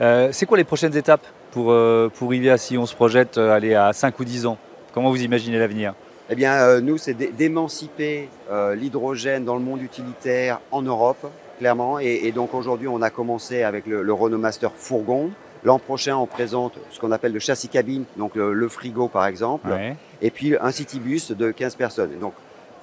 Euh, 0.00 0.28
c'est 0.32 0.46
quoi 0.46 0.58
les 0.58 0.64
prochaines 0.64 0.96
étapes 0.96 1.26
pour, 1.52 1.74
pour 2.12 2.32
à 2.32 2.58
si 2.58 2.76
on 2.76 2.84
se 2.84 2.94
projette 2.94 3.38
aller 3.38 3.74
à 3.74 3.92
5 3.92 4.18
ou 4.20 4.24
10 4.24 4.46
ans? 4.46 4.58
Comment 4.92 5.10
vous 5.10 5.22
imaginez 5.22 5.58
l'avenir? 5.58 5.94
Eh 6.30 6.34
bien, 6.34 6.80
nous, 6.80 6.96
c'est 6.96 7.14
d'émanciper 7.14 8.28
l'hydrogène 8.74 9.44
dans 9.44 9.56
le 9.56 9.60
monde 9.60 9.82
utilitaire 9.82 10.60
en 10.70 10.80
Europe, 10.82 11.26
clairement. 11.58 11.98
Et, 11.98 12.32
donc 12.32 12.54
aujourd'hui, 12.54 12.88
on 12.88 13.02
a 13.02 13.10
commencé 13.10 13.62
avec 13.62 13.86
le, 13.86 14.12
Renault 14.12 14.38
Master 14.38 14.72
fourgon. 14.74 15.30
L'an 15.64 15.78
prochain, 15.78 16.16
on 16.16 16.26
présente 16.26 16.78
ce 16.90 16.98
qu'on 16.98 17.12
appelle 17.12 17.32
le 17.32 17.40
châssis 17.40 17.68
cabine, 17.68 18.04
donc 18.16 18.36
le, 18.36 18.68
frigo 18.68 19.08
par 19.08 19.26
exemple, 19.26 19.68
et 20.22 20.30
puis 20.30 20.56
un 20.58 20.70
citybus 20.70 21.32
de 21.32 21.50
15 21.50 21.74
personnes. 21.74 22.18
Donc 22.20 22.32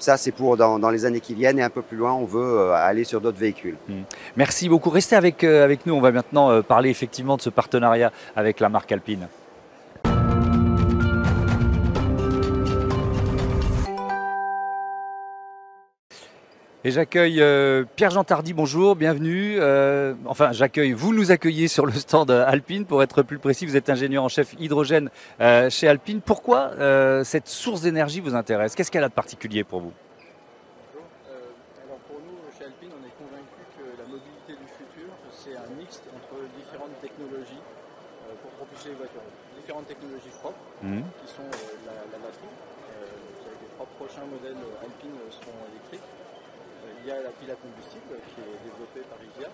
ça, 0.01 0.17
c'est 0.17 0.31
pour 0.31 0.57
dans, 0.57 0.89
les 0.89 1.05
années 1.05 1.19
qui 1.19 1.35
viennent 1.35 1.59
et 1.59 1.63
un 1.63 1.69
peu 1.69 1.83
plus 1.83 1.97
loin, 1.97 2.13
on 2.13 2.25
veut 2.25 2.59
euh, 2.59 2.73
aller 2.73 3.03
sur 3.03 3.21
d'autres 3.21 3.37
véhicules. 3.37 3.77
Hmm. 3.87 4.01
Merci 4.35 4.67
beaucoup. 4.67 4.89
Restez 4.89 5.15
avec, 5.15 5.43
euh, 5.43 5.63
avec 5.63 5.85
nous. 5.85 5.93
On 5.93 6.01
va 6.01 6.11
maintenant 6.11 6.49
euh, 6.49 6.61
parler 6.61 6.89
effectivement 6.89 7.37
de 7.37 7.41
ce 7.41 7.51
partenariat 7.51 8.11
avec 8.35 8.59
la 8.59 8.69
marque 8.69 8.91
Alpine. 8.91 9.27
Et 16.83 16.89
j'accueille 16.89 17.39
euh, 17.41 17.85
Pierre-Jean 17.95 18.23
Tardy, 18.23 18.53
bonjour, 18.53 18.95
bienvenue. 18.95 19.57
Euh, 19.59 20.15
enfin, 20.25 20.51
j'accueille, 20.51 20.93
vous 20.93 21.13
nous 21.13 21.29
accueillez 21.29 21.67
sur 21.67 21.85
le 21.85 21.91
stand 21.91 22.31
Alpine, 22.31 22.85
pour 22.85 23.03
être 23.03 23.21
plus 23.21 23.37
précis, 23.37 23.67
vous 23.67 23.77
êtes 23.77 23.91
ingénieur 23.91 24.23
en 24.23 24.29
chef 24.29 24.55
hydrogène 24.57 25.11
euh, 25.41 25.69
chez 25.69 25.87
Alpine. 25.87 26.21
Pourquoi 26.21 26.71
cette 27.23 27.47
source 27.47 27.81
d'énergie 27.81 28.19
vous 28.19 28.33
intéresse? 28.33 28.73
Qu'est-ce 28.73 28.89
qu'elle 28.89 29.03
a 29.03 29.09
de 29.09 29.13
particulier 29.13 29.63
pour 29.63 29.81
vous? 29.81 29.93
Bonjour. 30.89 31.05
alors 31.85 32.01
pour 32.09 32.17
nous, 32.17 32.49
chez 32.57 32.65
Alpine, 32.65 32.89
on 32.97 33.05
est 33.05 33.13
convaincu 33.13 33.61
que 33.77 33.85
la 34.01 34.07
mobilité 34.09 34.57
du 34.57 34.65
futur, 34.65 35.13
c'est 35.37 35.53
un 35.53 35.69
mix 35.77 36.01
entre 36.17 36.33
différentes 36.57 36.97
technologies 36.97 37.61
pour 38.41 38.49
propulser 38.57 38.89
les 38.89 38.95
voitures. 38.95 39.21
Différentes 39.53 39.85
technologies 39.85 40.33
propres, 40.41 40.57
mmh. 40.81 40.97
qui 40.97 41.27
sont 41.29 41.45
la, 41.85 41.93
la 42.09 42.17
batterie. 42.17 42.49
les 42.49 43.69
trois 43.77 43.85
prochains 44.01 44.25
modèles 44.25 44.57
Alpine 44.81 45.13
seront 45.29 45.61
électriques 45.69 46.09
il 47.03 47.09
y 47.09 47.11
a 47.11 47.21
la 47.21 47.33
pile 47.33 47.49
à 47.49 47.57
combustible 47.57 48.13
qui 48.29 48.41
est 48.41 48.59
développée 48.61 49.01
par 49.09 49.17
IVIA 49.17 49.49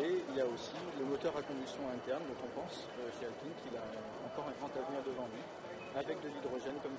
et 0.00 0.12
il 0.28 0.36
y 0.36 0.40
a 0.40 0.44
aussi 0.44 0.76
le 0.98 1.04
moteur 1.04 1.32
à 1.36 1.42
combustion 1.42 1.80
interne 1.88 2.20
dont 2.28 2.40
on 2.44 2.60
pense 2.60 2.84
euh, 3.00 3.08
chez 3.18 3.26
Alpine 3.26 3.52
qu'il 3.64 3.76
a 3.76 3.84
encore 4.28 4.48
un 4.48 4.56
grand 4.60 4.72
avenir 4.76 5.00
devant 5.04 5.28
lui 5.32 5.40
avec 5.96 6.20
de 6.20 6.28
l'hydrogène 6.28 6.76
comme, 6.82 6.92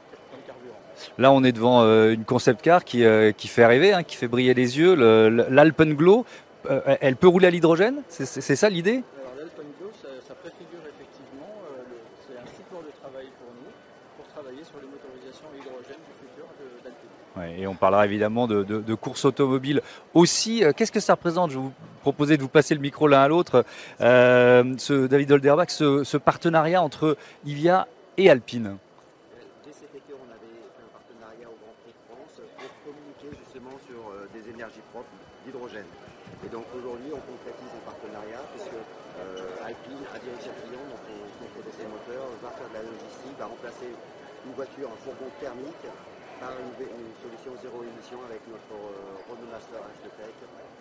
carburant. 0.46 0.78
Là, 1.18 1.32
on 1.32 1.44
est 1.44 1.52
devant 1.52 1.82
euh, 1.82 2.14
une 2.14 2.26
concept 2.26 2.62
car 2.62 2.84
qui, 2.84 3.04
euh, 3.04 3.32
qui 3.32 3.48
fait 3.48 3.66
rêver, 3.66 3.94
hein, 3.94 4.04
qui 4.04 4.16
fait 4.16 4.28
briller 4.28 4.54
les 4.54 4.78
yeux, 4.78 4.94
l'Alpenglow. 4.94 6.26
elle 7.02 7.16
peut 7.16 7.28
rouler 7.28 7.48
à 7.48 7.52
l'hydrogène? 7.52 8.04
C'est 8.10 8.56
ça 8.56 8.70
l'idée? 8.70 9.04
Alors 9.18 9.34
l'Alpenglow, 9.38 9.90
ça, 10.00 10.10
ça, 10.28 10.36
préfigure 10.36 10.82
effectivement, 10.86 11.54
c'est 12.28 12.38
un 12.38 12.46
support 12.46 12.82
de 12.82 12.94
travail 13.02 13.28
pour 13.40 13.50
nous, 13.58 13.72
pour 14.16 14.28
travailler 14.28 14.64
sur 14.64 14.78
les 14.80 14.88
motorisations 14.88 15.48
à 15.52 15.58
hydrogène 15.58 16.02
du 16.04 16.14
futur 16.20 16.46
d'Alpine 16.84 17.10
et 17.58 17.68
on 17.68 17.76
parlera 17.76 18.06
évidemment 18.06 18.48
de, 18.48 18.64
de, 18.64 18.96
courses 18.96 19.26
automobiles 19.26 19.82
aussi. 20.14 20.64
Euh, 20.64 20.72
qu'est-ce 20.76 20.92
que 20.92 21.00
ça 21.00 21.14
représente? 21.14 21.52
Je 21.52 21.58
vais 21.58 21.64
vous 21.64 21.74
proposer 22.02 22.38
de 22.38 22.42
vous 22.42 22.50
passer 22.50 22.76
le 22.76 22.82
micro 22.82 23.08
l'un 23.08 23.22
à 23.22 23.28
l'autre. 23.28 23.66
Euh, 24.02 24.76
ce 24.78 25.08
David 25.08 25.32
Olderbach, 25.32 25.70
ce, 25.70 26.04
ce, 26.04 26.18
partenariat 26.18 26.82
entre 26.82 27.18
Ivia 27.46 27.88
et 28.18 28.30
Alpine. 28.30 28.78
Dès 29.66 29.74
cet 29.74 29.90
été, 29.96 30.14
on 30.14 30.30
avait 30.30 30.62
fait 30.78 30.86
un 30.86 30.94
partenariat 30.94 31.50
au 31.50 31.58
Grand 31.58 31.74
Prix 31.82 31.94
de 31.94 32.04
France 32.06 32.38
pour 32.38 32.72
communiquer 32.86 33.30
justement 33.34 33.76
sur 33.82 34.02
euh, 34.14 34.30
des 34.30 34.46
énergies 34.54 34.86
propres, 34.94 35.10
d'hydrogène. 35.46 35.90
Et 36.46 36.50
donc 36.54 36.70
aujourd'hui, 36.78 37.10
on 37.10 37.24
concrétise 37.24 37.72
un 37.74 37.86
partenariat 37.88 38.44
puisque 38.54 38.78
Alpine, 39.64 40.04
à 40.12 40.20
direction 40.20 40.52
client, 40.60 40.84
donc 40.92 41.00
on, 41.08 41.48
on 41.48 41.64
ses 41.72 41.88
moteurs, 41.88 42.28
va 42.44 42.52
faire 42.52 42.68
de 42.68 42.76
la 42.76 42.84
logistique, 42.84 43.38
va 43.40 43.48
remplacer 43.48 43.96
une 44.54 44.58
voiture, 44.58 44.88
un 44.88 45.04
fourgon 45.04 45.32
thermique 45.40 45.86
une, 46.44 46.86
solution 47.24 47.52
zéro 47.64 47.82
émission 47.82 48.20
avec 48.30 48.42
notre 48.52 48.76
euh, 48.76 49.32
Renault 49.32 49.50
Master 49.50 49.80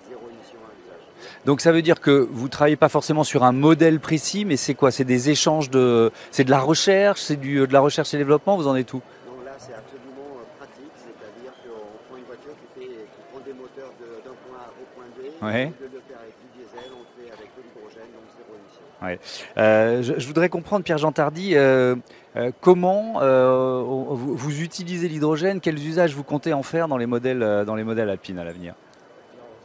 zéro 0.08 0.28
émission 0.28 0.58
à 0.66 0.72
usage. 0.74 1.06
Donc 1.46 1.60
ça 1.60 1.72
veut 1.72 1.80
dire 1.80 2.00
que 2.00 2.28
vous 2.30 2.46
ne 2.46 2.50
travaillez 2.50 2.76
pas 2.76 2.88
forcément 2.88 3.22
sur 3.24 3.44
un 3.44 3.52
modèle 3.52 4.00
précis, 4.00 4.44
mais 4.44 4.56
c'est 4.56 4.74
quoi? 4.74 4.90
C'est 4.90 5.04
des 5.04 5.30
échanges 5.30 5.70
de. 5.70 6.10
C'est 6.32 6.44
de 6.44 6.50
la 6.50 6.58
recherche, 6.58 7.20
c'est 7.20 7.36
du, 7.36 7.66
de 7.66 7.72
la 7.72 7.80
recherche 7.80 8.12
et 8.12 8.18
développement, 8.18 8.56
vous 8.56 8.66
en 8.66 8.74
êtes 8.74 8.92
où? 8.92 9.00
Non, 9.26 9.44
là 9.44 9.52
c'est 9.56 9.72
absolument 9.72 10.34
euh, 10.34 10.58
pratique, 10.58 10.92
c'est-à-dire 10.98 11.54
qu'on 11.62 12.10
prend 12.10 12.16
une 12.18 12.26
voiture 12.26 12.54
qui, 12.58 12.80
fait, 12.80 12.90
qui 12.90 13.22
prend 13.30 13.40
des 13.40 13.54
moteurs 13.54 13.92
d'un 14.02 14.36
point 14.44 14.58
A 14.58 14.68
au 14.68 14.86
point 14.92 15.08
B, 15.14 15.44
ouais. 15.46 15.72
de 15.80 15.86
le 15.94 16.02
faire 16.10 16.18
avec 16.18 16.34
du 16.42 16.48
diesel, 16.58 16.90
on 16.90 17.06
le 17.06 17.12
fait 17.16 17.30
avec 17.30 17.48
de 17.54 17.62
l'hydrogène, 17.62 18.10
donc 18.10 18.26
zéro 18.34 18.50
émission. 18.58 18.91
Ouais. 19.02 19.18
Euh, 19.58 20.02
je, 20.02 20.18
je, 20.18 20.26
voudrais 20.26 20.48
comprendre, 20.48 20.84
Pierre-Jean 20.84 21.12
Tardy, 21.12 21.56
euh, 21.56 21.96
euh, 22.36 22.52
comment 22.60 23.20
euh, 23.20 23.82
vous, 23.82 24.62
utilisez 24.62 25.08
l'hydrogène 25.08 25.60
Quels 25.60 25.84
usages 25.84 26.14
vous 26.14 26.22
comptez 26.22 26.52
en 26.52 26.62
faire 26.62 26.86
dans 26.86 26.96
les 26.96 27.06
modèles, 27.06 27.64
dans 27.66 27.74
les 27.74 27.84
modèles 27.84 28.10
Alpine 28.10 28.38
à 28.38 28.44
l'avenir? 28.44 28.74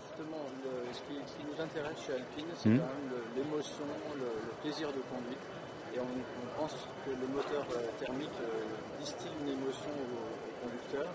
Justement, 0.09 0.41
ce, 0.91 0.99
qui, 1.05 1.45
nous 1.45 1.61
intéresse 1.61 1.97
chez 2.05 2.13
Alpine, 2.13 2.49
c'est 2.55 2.69
quand 2.69 2.75
même 2.75 3.13
l'émotion, 3.35 3.85
le, 4.17 4.25
plaisir 4.63 4.87
de 4.87 5.01
conduite. 5.05 5.43
Et 5.95 5.99
on, 5.99 6.59
pense 6.59 6.73
que 7.05 7.11
le 7.11 7.27
moteur 7.29 7.65
thermique 7.99 8.33
distille 8.99 9.29
une 9.45 9.53
émotion 9.53 9.93
au, 9.93 10.65
conducteur 10.65 11.05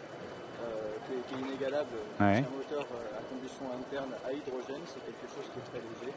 qui, 1.26 1.35
est, 1.35 1.38
inégalable. 1.43 1.99
Un 2.21 2.47
moteur 2.47 2.87
à 2.87 3.23
combustion 3.26 3.67
interne 3.75 4.14
à 4.23 4.31
hydrogène, 4.31 4.87
c'est 4.87 5.02
quelque 5.02 5.26
chose 5.35 5.50
qui 5.50 5.59
est 5.59 5.67
très 5.75 5.83
léger, 5.83 6.14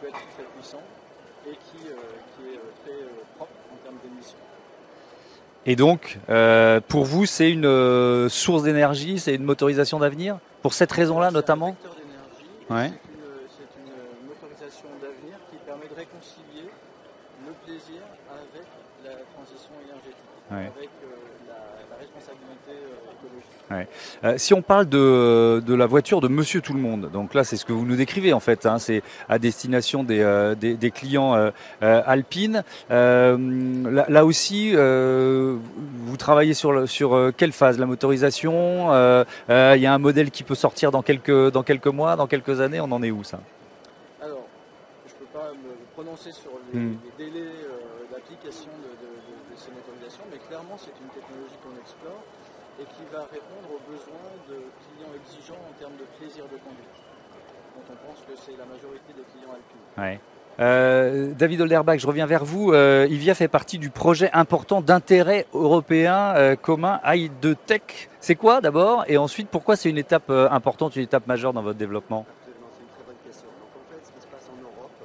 peut 0.00 0.08
être 0.08 0.28
très 0.34 0.44
puissant 0.56 0.82
et 1.46 1.50
qui, 1.50 1.88
euh, 1.88 1.94
qui 2.36 2.54
est 2.54 2.56
euh, 2.56 2.72
très 2.82 2.92
euh, 2.92 3.24
propre 3.36 3.52
en 3.72 3.76
termes 3.82 3.96
d'émissions. 4.02 4.38
Et 5.66 5.76
donc, 5.76 6.18
pour 6.88 7.04
vous, 7.04 7.26
c'est 7.26 7.50
une 7.50 8.28
source 8.30 8.62
d'énergie, 8.62 9.18
c'est 9.18 9.34
une 9.34 9.44
motorisation 9.44 9.98
d'avenir? 9.98 10.38
Pour 10.62 10.72
cette 10.72 10.92
raison-là, 10.92 11.30
notamment? 11.30 11.76
ouais. 12.70 12.90
C'est 13.50 13.68
une, 13.76 13.92
une, 13.92 14.28
motorisation 14.28 14.88
d'avenir 15.02 15.36
qui 15.50 15.58
permet 15.66 15.88
de 15.88 15.94
réconcilier 15.94 16.70
le 17.46 17.52
plaisir 17.66 18.00
avec 18.30 18.64
la 19.04 19.16
transition 19.34 19.72
énergétique, 19.84 20.16
ouais. 20.52 20.72
avec 20.74 20.90
responsabilité 22.14 22.72
écologique. 23.12 23.58
Euh, 24.24 24.34
si 24.36 24.54
on 24.54 24.62
parle 24.62 24.86
de, 24.86 25.62
de, 25.64 25.74
la 25.74 25.86
voiture 25.86 26.20
de 26.20 26.28
Monsieur 26.28 26.60
Tout 26.60 26.74
le 26.74 26.80
Monde, 26.80 27.10
donc 27.12 27.34
là 27.34 27.44
c'est 27.44 27.56
ce 27.56 27.64
que 27.64 27.72
vous 27.72 27.84
nous 27.84 27.96
décrivez 27.96 28.32
en 28.32 28.40
fait, 28.40 28.66
hein, 28.66 28.78
c'est 28.78 29.02
à 29.28 29.38
destination 29.38 30.02
des, 30.04 30.20
euh, 30.20 30.54
des, 30.54 30.74
des 30.74 30.90
clients 30.90 31.34
euh, 31.34 31.50
euh 31.82 32.02
alpines. 32.06 32.64
Là, 32.88 34.06
là, 34.08 34.24
aussi, 34.24 34.72
vous 34.74 36.16
travaillez 36.16 36.54
sur, 36.54 36.88
sur 36.88 37.32
quelle 37.36 37.52
phase? 37.52 37.78
La 37.78 37.86
motorisation 37.86 38.90
Il 39.48 39.80
y 39.82 39.86
a 39.86 39.94
un 39.94 39.98
modèle 39.98 40.30
qui 40.30 40.42
peut 40.42 40.54
sortir 40.54 40.90
dans 40.90 41.02
quelques, 41.02 41.50
dans 41.50 41.62
quelques 41.62 41.86
mois, 41.86 42.16
dans 42.16 42.26
quelques 42.26 42.60
années, 42.60 42.80
on 42.80 42.90
en 42.92 43.02
est 43.02 43.10
où 43.10 43.24
ça? 43.24 43.40
Alors, 44.22 44.44
je 45.06 45.14
ne 45.14 45.18
peux 45.18 45.38
pas 45.38 45.52
me 45.52 45.74
prononcer 45.94 46.32
sur 46.32 46.50
les, 46.72 46.80
hmm. 46.80 46.96
les 47.18 47.24
délais 47.24 47.50
d'application 48.12 48.70
de, 48.82 48.90
de, 49.02 49.54
de, 49.54 49.56
ces 49.56 49.70
motorisations, 49.70 50.24
mais 50.30 50.38
clairement 50.48 50.76
c'est 50.76 50.94
une 51.00 51.08
technologie 51.08 51.27
et 52.80 52.84
qui 52.84 53.04
va 53.12 53.26
répondre 53.32 53.68
aux 53.74 53.82
besoins 53.90 54.30
de 54.48 54.58
clients 54.86 55.12
exigeants 55.14 55.62
en 55.68 55.74
termes 55.78 55.96
de 55.98 56.06
plaisir 56.18 56.44
de 56.44 56.58
conduite, 56.62 56.96
dont 57.74 57.86
on 57.90 57.98
pense 58.06 58.20
que 58.22 58.34
c'est 58.36 58.56
la 58.56 58.66
majorité 58.66 59.12
des 59.14 59.26
clients 59.32 59.52
alpines. 59.52 60.20
Euh, 60.60 61.32
David 61.38 61.60
Olderbach, 61.60 61.98
je 61.98 62.06
reviens 62.06 62.26
vers 62.26 62.44
vous. 62.44 62.72
Euh, 62.72 63.06
IVIA 63.08 63.34
fait 63.34 63.46
partie 63.46 63.78
du 63.78 63.90
projet 63.90 64.28
important 64.32 64.80
d'intérêt 64.80 65.46
européen 65.54 66.34
euh, 66.34 66.56
commun 66.56 67.00
i2Tech. 67.04 68.08
C'est 68.20 68.34
quoi 68.34 68.60
d'abord? 68.60 69.04
Et 69.06 69.18
ensuite, 69.18 69.48
pourquoi 69.48 69.76
c'est 69.76 69.88
une 69.88 69.98
étape 69.98 70.30
euh, 70.30 70.50
importante, 70.50 70.96
une 70.96 71.02
étape 71.02 71.28
majeure 71.28 71.52
dans 71.52 71.62
votre 71.62 71.78
développement? 71.78 72.26
Absolument, 72.26 72.66
c'est 72.74 72.82
une 72.82 72.90
très 72.90 73.06
bonne 73.06 73.22
question. 73.24 73.46
Donc 73.54 73.70
en 73.70 73.86
fait, 73.86 74.02
ce 74.02 74.10
qui 74.10 74.20
se 74.20 74.26
passe 74.26 74.50
en 74.50 74.58
Europe, 74.58 74.98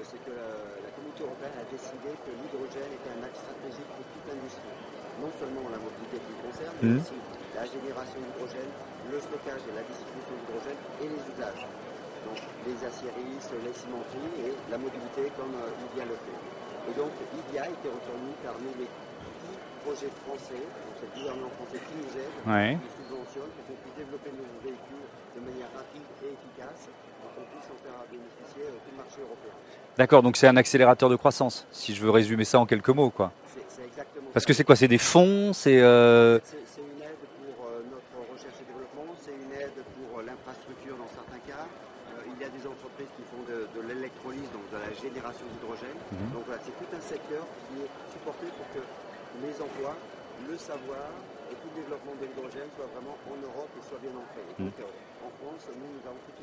c'est 0.00 0.16
que 0.24 0.32
la, 0.32 0.48
la 0.80 0.90
communauté 0.96 1.24
européenne 1.28 1.56
a 1.60 1.68
décidé 1.68 2.16
que 2.24 2.32
l'hydrogène 2.32 2.92
était 2.96 3.12
un 3.12 3.20
axe 3.20 3.40
stratégique 3.44 3.90
pour 3.92 4.04
toute 4.16 4.24
l'industrie. 4.32 4.95
Non 5.20 5.32
seulement 5.40 5.64
la 5.72 5.80
mobilité 5.80 6.20
qui 6.20 6.34
concerne, 6.44 6.76
mais 6.82 6.92
mmh. 6.92 7.00
aussi 7.00 7.18
la 7.56 7.64
génération 7.64 8.20
d'hydrogène, 8.20 8.72
le 9.08 9.18
stockage 9.20 9.64
et 9.64 9.72
la 9.72 9.84
distribution 9.88 10.34
d'hydrogène 10.36 10.80
et 11.00 11.08
les 11.08 11.22
usages. 11.32 11.64
Donc 12.28 12.38
les 12.68 12.78
aciéries, 12.84 13.38
les 13.38 13.76
cimenteries 13.76 14.34
et 14.44 14.52
la 14.68 14.76
mobilité 14.76 15.32
comme 15.38 15.56
euh, 15.56 15.84
IVIA 15.88 16.04
le 16.04 16.18
fait. 16.20 16.40
Et 16.90 16.94
donc 16.94 17.12
IVIA 17.32 17.64
a 17.64 17.70
été 17.72 17.88
retenu 17.88 18.34
parmi 18.44 18.68
les 18.76 18.90
10 18.90 19.86
projets 19.86 20.12
français, 20.26 20.60
donc 20.60 20.92
c'est 20.98 21.06
le 21.06 21.14
gouvernement 21.16 21.52
français 21.56 21.80
qui 21.80 21.94
nous 21.96 22.12
aide, 22.18 22.36
ouais. 22.44 22.76
qui 22.76 22.82
nous 22.82 22.94
subventionne 22.98 23.50
pour 23.54 23.62
qu'on 23.70 23.78
puisse 23.80 23.96
développer 23.96 24.30
nos 24.34 24.50
véhicules 24.60 25.06
de 25.32 25.40
manière 25.40 25.70
rapide 25.72 26.06
et 26.26 26.30
efficace 26.34 26.90
pour 27.22 27.30
qu'on 27.34 27.46
puisse 27.50 27.68
en 27.70 27.78
faire 27.80 27.98
bénéficier 28.10 28.64
euh, 28.66 28.78
tout 28.82 28.92
le 28.92 28.98
marché 28.98 29.18
européen. 29.22 29.54
D'accord, 29.96 30.22
donc 30.22 30.36
c'est 30.36 30.48
un 30.48 30.56
accélérateur 30.56 31.08
de 31.08 31.16
croissance, 31.16 31.66
si 31.70 31.94
je 31.94 32.02
veux 32.02 32.10
résumer 32.10 32.44
ça 32.44 32.58
en 32.58 32.66
quelques 32.66 32.90
mots. 32.90 33.10
quoi. 33.10 33.32
C'est 33.54 33.65
exactement 33.84 34.30
Parce 34.32 34.46
que 34.46 34.52
c'est 34.52 34.64
quoi 34.64 34.76
C'est 34.76 34.88
des 34.88 34.98
fonds 34.98 35.52
C'est 35.52 35.80
euh... 35.80 36.38
une 36.78 37.02
aide 37.02 37.22
pour 37.36 37.66
euh, 37.66 37.82
notre 37.90 38.16
recherche 38.32 38.58
et 38.62 38.66
développement, 38.72 39.08
c'est 39.20 39.34
une 39.34 39.52
aide 39.60 39.78
pour 39.96 40.18
euh, 40.18 40.22
l'infrastructure 40.24 40.96
dans 40.96 41.10
certains 41.12 41.42
cas. 41.50 41.64
Euh, 41.66 42.30
il 42.32 42.36
y 42.40 42.44
a 42.44 42.50
des 42.52 42.64
entreprises 42.66 43.10
qui 43.16 43.24
font 43.28 43.42
de, 43.50 43.68
de 43.76 43.80
l'électrolyse, 43.88 44.48
donc 44.56 44.64
de 44.72 44.78
la 44.80 44.92
génération 44.94 45.44
d'hydrogène. 45.52 45.98
-hmm. 46.08 46.32
Donc 46.34 46.42
voilà, 46.46 46.60
c'est 46.64 46.76
tout 46.80 46.90
un 46.94 47.04
secteur 47.14 47.44
qui 47.68 47.74
est 47.84 47.90
supporté 48.14 48.46
pour 48.56 48.66
que 48.74 48.82
les 49.44 49.54
emplois, 49.66 49.96
le 50.48 50.56
savoir 50.56 51.08
et 51.50 51.54
tout 51.54 51.68
le 51.74 51.82
développement 51.82 52.12
de 52.20 52.26
l'hydrogène 52.26 52.68
soit 52.76 52.86
vraiment 52.94 53.16
en 53.26 53.36
Europe 53.42 53.70
et 53.78 53.82
soit 53.88 53.98
bien 53.98 54.14
ancré. 54.14 54.42
Mm. 54.58 54.64
Donc, 54.64 54.74
en 55.24 55.30
France, 55.38 55.68
nous, 55.74 55.86
nous 55.86 56.04
avons 56.06 56.20
toutes 56.26 56.42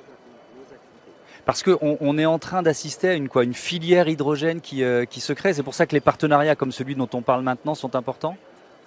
nos 0.56 0.64
activités. 0.64 1.12
Parce 1.46 1.64
qu'on 1.64 1.98
on 2.00 2.18
est 2.18 2.26
en 2.26 2.40
train 2.40 2.62
d'assister 2.62 3.10
à 3.10 3.14
une, 3.14 3.30
quoi, 3.30 3.44
une 3.44 3.54
filière 3.54 4.08
hydrogène 4.08 4.62
qui, 4.62 4.84
qui 5.10 5.22
se 5.22 5.34
crée. 5.34 5.54
C'est 5.54 5.64
pour 5.64 5.74
ça 5.74 5.86
que 5.86 5.94
les 5.94 6.02
partenariats 6.02 6.56
comme 6.56 6.72
celui 6.72 6.96
dont 6.96 7.10
on 7.14 7.22
parle 7.22 7.44
maintenant 7.44 7.76
sont 7.76 7.96
importants 7.96 8.38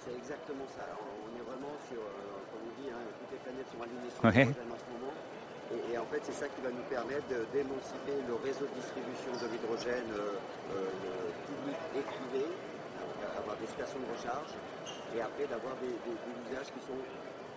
C'est 0.03 0.15
exactement 0.17 0.65
ça. 0.73 0.85
on 0.97 1.29
est 1.37 1.45
vraiment 1.45 1.73
sur, 1.89 2.01
comme 2.51 2.65
on 2.65 2.73
dit, 2.81 2.89
hein, 2.89 3.03
toutes 3.19 3.31
les 3.31 3.41
planètes 3.45 3.69
sont 3.69 3.81
alignées 3.83 4.09
sur 4.09 4.23
l'hydrogène 4.25 4.73
en 4.73 4.79
ce 4.79 4.87
moment. 4.89 5.13
Et, 5.75 5.93
et 5.93 5.97
en 5.97 6.05
fait, 6.09 6.21
c'est 6.23 6.37
ça 6.39 6.47
qui 6.47 6.61
va 6.63 6.71
nous 6.71 6.87
permettre 6.89 7.29
d'émanciper 7.53 8.17
le 8.25 8.35
réseau 8.41 8.65
de 8.65 8.75
distribution 8.79 9.31
de 9.37 9.45
l'hydrogène 9.51 10.09
public 11.47 11.77
et 11.95 12.03
privé, 12.03 12.45
des 13.61 13.67
stations 13.67 13.99
de 13.99 14.09
recharge 14.15 14.51
et 15.15 15.21
après 15.21 15.45
d'avoir 15.49 15.73
des, 15.81 15.93
usages 16.51 16.67
qui 16.67 16.81
sont 16.85 16.99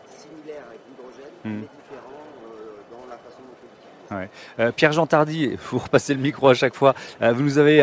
similaires 0.06 0.64
avec 0.68 0.80
l'hydrogène, 0.88 1.34
hmm. 1.44 1.60
mais 1.60 1.68
différents 1.68 2.28
euh, 2.44 2.80
dans 2.90 3.08
la 3.08 3.16
façon 3.16 3.38
dont 3.40 3.54
on 3.54 4.18
l'utilise. 4.18 4.28
Euh, 4.58 4.72
Pierre-Jean 4.72 5.06
Tardy, 5.06 5.56
vous 5.70 5.78
repassez 5.78 6.14
le 6.14 6.20
micro 6.20 6.48
à 6.48 6.54
chaque 6.54 6.74
fois, 6.74 6.94
euh, 7.22 7.32
vous 7.32 7.42
nous 7.42 7.58
avez 7.58 7.80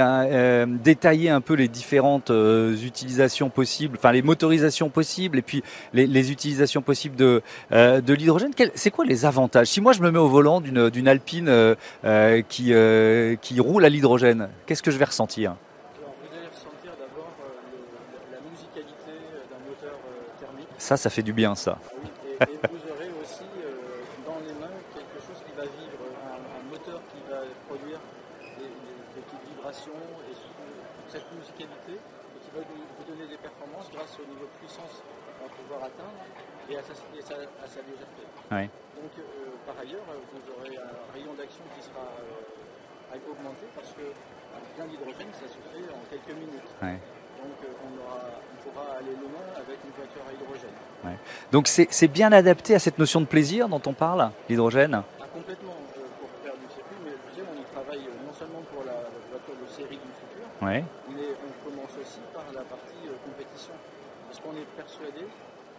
détaillé 0.83 1.29
un 1.29 1.41
peu 1.41 1.53
les 1.53 1.67
différentes 1.67 2.29
utilisations 2.29 3.49
possibles, 3.49 3.97
enfin 3.97 4.11
les 4.11 4.21
motorisations 4.21 4.89
possibles 4.89 5.37
et 5.37 5.41
puis 5.41 5.63
les, 5.93 6.31
utilisations 6.31 6.81
possibles 6.81 7.15
de, 7.15 7.41
de 7.71 8.13
l'hydrogène. 8.13 8.51
C'est 8.75 8.91
quoi 8.91 9.05
les 9.05 9.25
avantages? 9.25 9.67
Si 9.67 9.79
moi 9.79 9.93
je 9.93 10.01
me 10.01 10.11
mets 10.11 10.19
au 10.19 10.27
volant 10.27 10.59
d'une 10.61 11.07
Alpine 11.07 11.75
qui, 12.49 12.73
qui 13.41 13.59
roule 13.59 13.85
à 13.85 13.89
l'hydrogène, 13.89 14.49
qu'est-ce 14.65 14.83
que 14.83 14.91
je 14.91 14.97
vais 14.97 15.05
ressentir? 15.05 15.55
Ça, 20.87 20.95
ça 20.95 21.09
fait 21.09 21.21
du 21.21 21.33
bien, 21.33 21.51
ça. 21.51 21.75
et, 22.47 22.47
vous 22.47 22.83
aurez 22.87 23.11
aussi 23.19 23.43
euh, 23.59 23.75
dans 24.23 24.39
les 24.39 24.55
mains 24.55 24.71
quelque 24.95 25.19
chose 25.19 25.35
qui 25.43 25.51
va 25.51 25.67
vivre, 25.67 25.99
un, 26.15 26.63
moteur 26.71 27.03
qui 27.11 27.19
va 27.27 27.43
produire 27.67 27.99
des, 28.55 28.71
petites 29.19 29.43
vibrations 29.51 29.99
et 30.31 30.35
cette 31.11 31.27
musicalité 31.35 31.99
et 31.99 32.39
qui 32.39 32.51
va 32.55 32.63
vous, 32.63 33.03
donner 33.03 33.27
des 33.27 33.35
performances 33.35 33.91
grâce 33.91 34.15
au 34.15 34.31
niveau 34.31 34.47
de 34.47 34.55
puissance 34.63 35.03
qu'on 35.03 35.43
va 35.43 35.51
pouvoir 35.59 35.91
atteindre 35.91 36.23
et 36.71 36.79
à 36.79 36.83
sa, 36.87 36.95
légèreté. 37.83 38.23
Donc, 38.47 39.11
euh, 39.19 39.59
par 39.67 39.75
ailleurs, 39.83 40.07
vous 40.07 40.45
aurez 40.55 40.79
un 40.79 41.03
rayon 41.11 41.35
d'action 41.35 41.67
qui 41.75 41.83
sera 41.83 42.07
euh, 42.15 43.27
augmenté 43.27 43.67
parce 43.75 43.91
que 43.91 44.07
plein 44.79 44.87
d'hydrogène, 44.87 45.35
ça 45.35 45.51
se 45.51 45.59
fait 45.67 45.83
en 45.91 45.99
quelques 46.07 46.31
minutes. 46.31 46.71
Donc 47.47 47.63
on, 47.63 48.69
pourra 48.69 48.99
aller 48.99 49.15
loin 49.15 49.45
avec 49.55 49.79
une 49.79 49.93
voiture 49.95 50.23
à 50.27 50.33
hydrogène. 50.35 51.17
Donc 51.51 51.67
c'est 51.67 52.07
bien 52.07 52.31
adapté 52.31 52.75
à 52.75 52.79
cette 52.79 52.99
notion 52.99 53.21
de 53.21 53.25
plaisir 53.25 53.69
dont 53.69 53.81
on 53.85 53.93
parle, 53.93 54.29
l'hydrogène? 54.49 54.95
Ah, 54.95 55.25
Complètement, 55.33 55.77
euh, 55.95 56.03
pour 56.19 56.29
faire 56.43 56.57
du 56.59 56.67
circuit, 56.67 56.99
mais 57.05 57.15
je 57.31 57.41
on 57.45 57.55
y 57.55 57.65
travaille 57.71 58.03
euh, 58.03 58.27
non 58.27 58.33
seulement 58.35 58.63
pour 58.73 58.83
la 58.83 59.07
voiture 59.31 59.55
de 59.55 59.67
série 59.71 59.95
du 60.01 60.11
futur, 60.19 60.43
mais 60.59 60.83
on 60.83 61.53
commence 61.63 61.93
aussi 61.95 62.19
par 62.33 62.43
la 62.51 62.67
partie 62.67 63.05
euh, 63.07 63.15
compétition. 63.23 63.75
Parce 64.27 64.43
qu'on 64.43 64.57
est 64.59 64.67
persuadé 64.75 65.23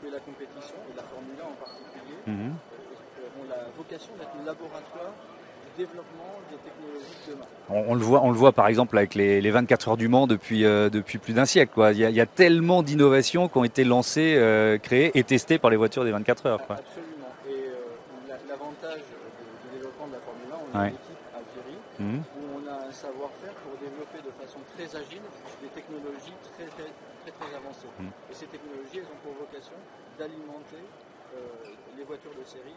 que 0.01 0.07
la 0.09 0.21
compétition, 0.25 0.79
et 0.89 0.97
la 0.97 1.05
Formule 1.05 1.37
1 1.37 1.53
en 1.53 1.59
particulier, 1.59 2.19
mhm. 2.25 2.55
ont 2.55 3.47
la 3.51 3.69
vocation 3.77 4.15
d'être 4.17 4.33
un 4.41 4.47
laboratoire 4.47 5.13
développement 5.79 6.35
des 6.51 6.59
technologies 6.59 7.23
de 7.27 7.33
demain. 7.33 7.47
On, 7.71 7.95
le 7.95 8.03
voit, 8.03 8.23
on 8.23 8.31
le 8.31 8.37
voit 8.37 8.53
par 8.53 8.67
exemple 8.67 8.99
avec 8.99 9.15
les, 9.15 9.51
24 9.51 9.89
heures 9.89 9.97
du 9.97 10.09
Mans 10.09 10.27
depuis, 10.27 10.65
euh, 10.65 10.91
depuis 10.91 11.19
plus 11.19 11.33
d'un 11.33 11.47
siècle. 11.47 11.73
Quoi. 11.75 11.93
Il, 11.93 12.01
y 12.01 12.21
a, 12.21 12.27
tellement 12.27 12.83
d'innovations 12.83 13.49
qui 13.49 13.57
ont 13.59 13.65
été 13.65 13.85
lancées, 13.85 14.35
euh, 14.37 14.79
créées 14.79 15.13
et 15.15 15.23
testées 15.23 15.59
par 15.59 15.71
les 15.71 15.77
voitures 15.77 16.05
des 16.05 16.11
24 16.11 16.47
heures. 16.47 16.67
Quoi. 16.67 16.77
Absolument. 16.77 17.31
Et 17.47 17.71
euh, 17.71 18.35
l'avantage 18.49 19.07
du 19.07 19.79
développement 19.79 20.09
de 20.09 20.15
la 20.19 20.23
Formule 20.27 20.51
1, 20.51 20.57
on 20.59 20.79
a 20.79 20.83
une 20.89 20.99
équipe 20.99 21.25
à 21.31 21.41
Viry 21.55 21.79
mmh. 22.01 22.19
où 22.19 22.43
on 22.59 22.65
a 22.67 22.89
un 22.89 22.93
savoir-faire 22.93 23.55
pour 23.63 23.79
développer 23.79 24.19
de 24.19 24.33
façon 24.35 24.59
très 24.75 24.91
agile 24.99 25.23
des 25.63 25.71
technologies 25.71 26.37
très 26.59 26.67
très, 26.75 26.91
très, 26.91 27.33
très 27.33 27.51
avancées. 27.55 27.93
Mmh. 28.03 28.11
Et 28.33 28.35
ces 28.35 28.51
technologies, 28.51 28.99
elles 28.99 29.13
ont 29.15 29.23
pour 29.23 29.39
vocation 29.39 29.79
d'alimenter 30.19 30.83
les 31.97 32.05
voitures 32.05 32.33
de 32.33 32.43
série 32.43 32.75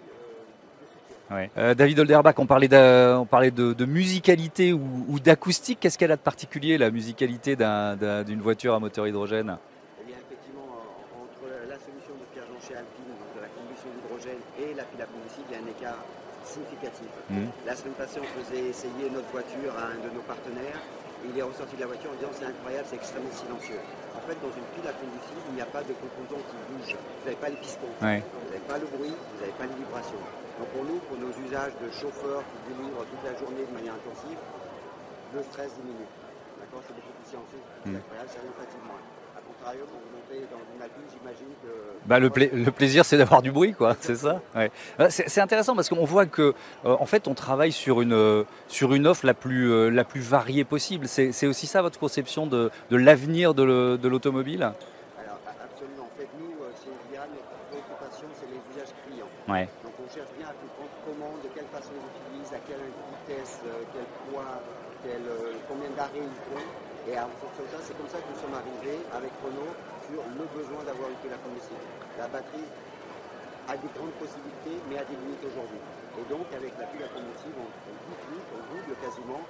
euh, 1.32 1.74
David 1.74 2.00
Olderbach, 2.00 2.36
on 2.38 2.46
parlait 2.46 2.68
de, 2.68 3.16
on 3.16 3.26
parlait 3.26 3.52
de, 3.52 3.86
musicalité 3.86 4.74
ou, 4.74 5.20
d'acoustique. 5.20 5.80
Qu'est-ce 5.80 5.98
qu'elle 5.98 6.12
a 6.12 6.18
de 6.18 6.22
particulier, 6.22 6.78
la 6.78 6.92
musicalité 6.92 7.56
d'une 7.56 8.42
voiture 8.42 8.74
à 8.74 8.80
moteur 8.80 9.08
hydrogène? 9.08 9.58
Eh 10.02 10.06
bien, 10.06 10.16
effectivement, 10.16 10.68
entre 11.16 11.48
la 11.70 11.76
solution 11.80 12.14
de 12.20 12.26
Pierre-Jean 12.34 12.60
chez 12.68 12.76
Alpine, 12.76 13.12
donc 13.16 13.32
de 13.36 13.42
la 13.42 13.52
combustion 13.52 13.90
d'hydrogène, 13.96 14.42
et 14.60 14.74
la 14.76 14.84
pile 14.84 15.02
à 15.02 15.06
combustible, 15.06 15.48
il 15.50 15.54
y 15.54 15.60
a 15.60 15.64
un 15.64 15.72
écart 15.72 16.02
significatif. 16.44 17.12
Mmh. 17.30 17.48
La 17.66 17.76
semaine 17.76 17.94
passée, 17.94 18.20
on 18.20 18.32
faisait 18.44 18.68
essayer 18.68 19.10
notre 19.14 19.30
voiture 19.32 19.72
à 19.80 19.96
un 19.96 20.00
de 20.04 20.14
nos 20.14 20.26
partenaires. 20.28 20.82
Il 21.26 21.38
est 21.38 21.46
ressorti 21.46 21.76
de 21.76 21.82
la 21.82 21.88
voiture 21.88 22.10
en 22.12 22.18
disant 22.18 22.34
c'est 22.34 22.50
incroyable, 22.50 22.86
c'est 22.90 22.98
extrêmement 22.98 23.32
silencieux. 23.32 23.82
En 24.18 24.22
fait, 24.26 24.38
dans 24.42 24.54
une 24.54 24.68
pile 24.74 24.88
à 24.90 24.94
combustible, 24.94 25.42
il 25.50 25.56
n'y 25.56 25.66
a 25.66 25.70
pas 25.70 25.84
de 25.86 25.94
composants 25.94 26.42
qui 26.50 26.58
bougent. 26.70 26.98
Vous 26.98 27.26
n'avez 27.26 27.40
pas 27.40 27.50
les 27.50 27.62
pistons, 27.62 27.90
vous 27.90 28.06
n'avez 28.06 28.66
pas 28.68 28.78
le 28.78 28.88
bruit, 28.90 29.14
vous 29.14 29.40
n'avez 29.40 29.56
pas 29.58 29.68
les 29.70 29.78
vibrations. 29.78 30.22
Donc 30.58 30.68
pour 30.74 30.84
nous, 30.86 31.00
pour 31.06 31.18
nos 31.18 31.34
usages 31.46 31.74
de 31.82 31.88
chauffeurs 31.94 32.44
qui 32.50 32.58
délivrent 32.74 33.06
toute 33.06 33.24
la 33.26 33.34
journée 33.38 33.66
de 33.66 33.74
manière 33.74 33.98
intensive, 33.98 34.38
le 35.34 35.42
stress 35.46 35.72
diminue. 35.80 36.10
D'accord? 36.60 36.82
C'est 36.86 36.94
beaucoup 36.94 37.14
plus 37.18 37.28
silencieux, 37.30 37.64
c'est 37.86 37.92
mmh. 37.92 38.02
incroyable, 38.02 38.30
ça 38.30 38.40
rien 38.42 38.54
fatigue 38.58 38.86
moins. 38.86 39.02
A 39.62 39.74
contrario, 39.74 39.86
quand 39.86 40.00
vous 40.00 40.18
montez 40.18 40.48
dans 40.52 40.76
une 40.76 40.82
Alpine, 40.82 41.04
j'imagine 41.12 41.54
que... 41.62 42.08
Bah, 42.08 42.20
le, 42.20 42.32
le, 42.64 42.72
plaisir, 42.72 43.06
c'est 43.06 43.18
d'avoir 43.18 43.42
du 43.42 43.52
bruit, 43.52 43.74
quoi, 43.74 43.96
c'est 44.00 44.16
ça? 44.16 44.42
Ouais. 44.56 44.72
Euh, 45.00 45.08
c'est 45.10 45.42
intéressant 45.42 45.76
parce 45.76 45.88
qu'on 45.88 46.04
voit 46.04 46.26
que, 46.26 46.54
euh, 46.86 46.96
en 47.00 47.06
fait, 47.06 47.28
on 47.28 47.36
travaille 47.36 47.72
sur 47.72 48.02
une, 48.02 48.14
euh, 48.14 48.44
sur 48.68 48.94
une 48.94 49.06
offre 49.06 49.26
la 49.26 49.36
plus, 49.36 49.92
la 49.92 50.04
plus 50.04 50.22
variée 50.22 50.64
possible. 50.64 51.08
C'est 51.08 51.46
aussi 51.48 51.68
ça 51.68 51.82
votre 51.82 52.00
conception 52.00 52.48
de, 52.48 52.72
de 52.90 52.98
l'avenir 52.98 53.54
de 53.54 54.08
l'automobile? 54.08 54.64
Alors, 54.64 55.40
absolument. 55.46 56.04
En 56.04 56.20
fait, 56.20 56.28
nous, 56.40 56.54
chez 56.84 56.90
Vian, 57.12 57.22
notre 57.30 57.54
préoccupation, 57.70 58.28
c'est 58.40 58.48
les 58.48 58.62
usages 58.74 58.94
clients. 59.06 59.30
Ouais 59.48 59.70
cherche 60.14 60.34
bien 60.38 60.48
à 60.48 60.56
comprendre 60.60 60.92
comment, 61.08 61.34
de 61.40 61.48
quelle 61.56 61.72
façon 61.72 61.96
ils 61.96 62.08
utilisent, 62.12 62.52
à 62.52 62.60
quelle 62.68 62.84
vitesse, 62.84 63.64
euh, 63.64 63.88
quel 63.96 64.08
poids, 64.28 64.60
quel, 65.04 65.24
euh, 65.24 65.56
combien 65.70 65.90
d'arrêts 65.96 66.20
ils 66.20 66.42
font. 66.52 66.60
Et 67.10 67.18
en 67.18 67.26
fonction 67.42 67.64
de 67.66 67.72
ça, 67.74 67.82
c'est 67.82 67.98
comme 67.98 68.10
ça 68.10 68.22
que 68.22 68.30
nous 68.30 68.40
sommes 68.40 68.54
arrivés 68.54 69.02
avec 69.18 69.34
Renault 69.42 69.74
sur 70.06 70.22
le 70.22 70.46
besoin 70.54 70.84
d'avoir 70.86 71.10
une 71.10 71.18
pile 71.18 71.34
à 71.34 71.42
combustible. 71.42 71.82
La 72.20 72.28
batterie 72.28 72.68
a 73.72 73.80
des 73.80 73.92
grandes 73.96 74.16
possibilités, 74.20 74.76
mais 74.92 75.00
a 75.00 75.06
des 75.08 75.16
limites 75.16 75.44
aujourd'hui. 75.48 75.80
Et 76.20 76.26
donc, 76.28 76.46
avec 76.52 76.76
la 76.76 76.86
pile 76.92 77.08
à 77.08 77.12
combustible, 77.16 77.56
on, 77.56 77.72
on 77.72 77.96
on 77.96 78.62
double 78.76 78.94
quasiment 79.00 79.42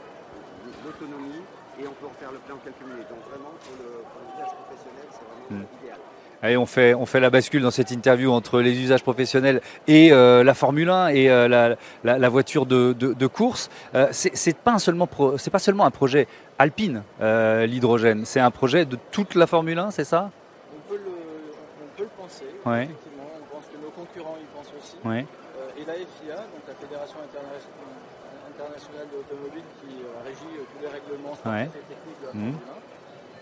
l'autonomie 0.86 1.42
et 1.82 1.88
on 1.88 1.94
peut 1.98 2.06
en 2.06 2.16
faire 2.22 2.32
le 2.32 2.38
plein 2.40 2.56
en 2.56 2.62
quelques 2.62 2.86
minutes. 2.86 3.10
Donc 3.10 3.26
vraiment, 3.30 3.54
pour 3.66 3.76
le, 3.82 4.06
pour 4.06 4.22
professionnel, 4.70 5.08
c'est 5.10 5.26
vraiment 5.26 5.66
hmm. 5.66 5.82
idéal. 5.82 5.98
Allez, 6.44 6.58
on 6.58 6.66
fait, 6.66 6.96
on 6.96 7.06
fait 7.06 7.20
la 7.20 7.30
bascule 7.30 7.62
dans 7.62 7.72
cette 7.72 7.92
interview 7.92 8.32
entre 8.32 8.62
les 8.62 8.80
usages 8.80 9.04
professionnels 9.04 9.62
et 9.88 10.12
euh, 10.12 10.44
la 10.44 10.56
Formule 10.56 10.90
1 10.90 11.10
et 11.10 11.30
euh, 11.30 11.48
la, 11.48 11.78
la, 12.04 12.30
voiture 12.30 12.66
de, 12.66 12.94
de, 12.94 13.28
course. 13.28 13.70
Euh, 13.94 14.08
c'est 14.12 14.58
pas 14.58 14.80
seulement 14.80 15.08
c'est 15.38 15.52
pas 15.52 15.60
seulement 15.60 15.86
un 15.86 15.92
projet 15.92 16.28
alpine 16.58 17.04
l'hydrogène, 17.20 18.26
c'est 18.26 18.40
un 18.40 18.50
projet 18.50 18.86
de 18.86 18.98
toute 19.12 19.36
la 19.36 19.46
Formule 19.46 19.78
1, 19.78 19.92
c'est 19.92 20.04
ça? 20.04 20.32
On 20.74 20.90
peut, 20.90 20.98
le, 20.98 21.12
on 21.12 21.98
peut 21.98 22.04
le 22.04 22.10
penser. 22.18 22.46
Effectivement, 22.46 23.30
on 23.38 23.56
pense 23.56 23.66
que 23.66 23.78
nos 23.78 23.92
concurrents 24.12 24.36
y 24.36 24.48
pensent 24.52 24.76
aussi. 24.76 25.00
et 25.08 25.86
la 25.88 25.96
FIA, 25.96 26.36
donc 26.52 26.64
la 26.68 26.76
Fédération 26.76 27.18
internationale 27.24 29.08
de 29.08 29.16
l'automobile 29.24 29.64
qui 29.80 30.04
régit 30.28 30.52
tous 30.68 30.82
les 30.84 30.92
règlements 30.92 31.36
techniques 31.40 32.20
de 32.20 32.28
la 32.28 32.34
mmh. 32.36 32.52
Formule 32.52 32.76
1 32.76 33.02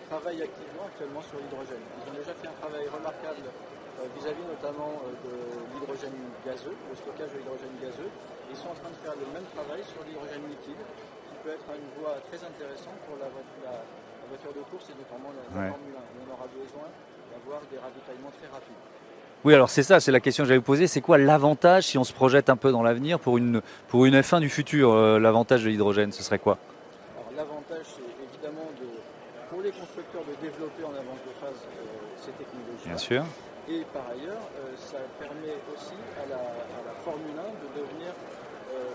travaillent 0.09 0.41
activement 0.41 0.89
actuellement 0.89 1.21
sur 1.21 1.37
l'hydrogène. 1.37 1.85
Ils 2.01 2.05
ont 2.09 2.17
déjà 2.17 2.33
fait 2.33 2.49
un 2.49 2.57
travail 2.57 2.89
remarquable 2.89 3.45
euh, 3.45 4.09
vis-à-vis 4.17 4.41
notamment 4.49 4.89
euh, 5.05 5.13
de 5.21 5.33
l'hydrogène 5.77 6.17
gazeux, 6.41 6.73
le 6.73 6.97
stockage 6.97 7.29
de 7.29 7.37
l'hydrogène 7.45 7.77
gazeux. 7.77 8.09
Ils 8.49 8.57
sont 8.57 8.73
en 8.73 8.79
train 8.81 8.89
de 8.89 8.99
faire 9.05 9.13
le 9.13 9.29
même 9.29 9.45
travail 9.53 9.85
sur 9.85 10.01
l'hydrogène 10.01 10.41
liquide, 10.49 10.81
qui 11.29 11.35
peut 11.45 11.53
être 11.53 11.69
une 11.77 11.89
voie 12.01 12.17
très 12.25 12.41
intéressante 12.41 12.97
pour 13.05 13.21
la, 13.21 13.29
voiture 13.29 14.53
de 14.53 14.61
course 14.69 14.89
et 14.89 14.97
notamment 14.97 15.29
la, 15.33 15.45
Formule 15.69 15.93
1. 15.93 16.25
On 16.25 16.27
aura 16.33 16.49
besoin 16.49 16.89
d'avoir 17.29 17.61
des 17.69 17.77
ravitaillements 17.77 18.33
très 18.33 18.49
rapides. 18.49 18.85
Oui, 19.45 19.53
alors 19.53 19.69
c'est 19.69 19.83
ça, 19.83 19.99
c'est 19.99 20.11
la 20.11 20.19
question 20.19 20.43
que 20.43 20.49
j'allais 20.49 20.57
vous 20.57 20.63
poser. 20.63 20.87
C'est 20.87 21.01
quoi 21.01 21.17
l'avantage 21.17 21.85
si 21.85 21.97
on 21.97 22.03
se 22.03 22.13
projette 22.13 22.49
un 22.49 22.57
peu 22.57 22.71
dans 22.71 22.83
l'avenir 22.83 23.19
pour 23.19 23.37
une, 23.37 23.61
pour 23.87 24.05
une 24.05 24.19
F1 24.19 24.41
du 24.41 24.49
futur 24.49 24.91
euh, 24.91 25.17
L'avantage 25.17 25.63
de 25.63 25.69
l'hydrogène, 25.69 26.11
ce 26.11 26.23
serait 26.23 26.39
quoi? 26.39 26.57
L'avantage, 27.35 27.85
c'est 27.85 28.25
évidemment 28.35 28.69
de 28.81 28.87
pour 29.49 29.61
les 29.65 29.71
constructeurs 29.73 30.21
de 30.23 30.35
développer 30.39 30.85
en 30.85 30.93
avance 30.93 31.19
de 31.25 31.33
phase 31.41 31.57
euh, 31.65 31.83
ces 32.21 32.31
technologies. 32.37 32.85
Bien 32.85 33.01
sûr. 33.01 33.23
Et 33.67 33.81
par 33.91 34.05
ailleurs, 34.13 34.45
euh, 34.61 34.77
ça 34.77 35.01
permet 35.17 35.57
aussi 35.73 35.97
à 36.21 36.29
la, 36.29 36.39
Formule 37.03 37.31
1 37.31 37.43
de 37.63 37.67
devenir 37.79 38.11
euh, 38.11 38.91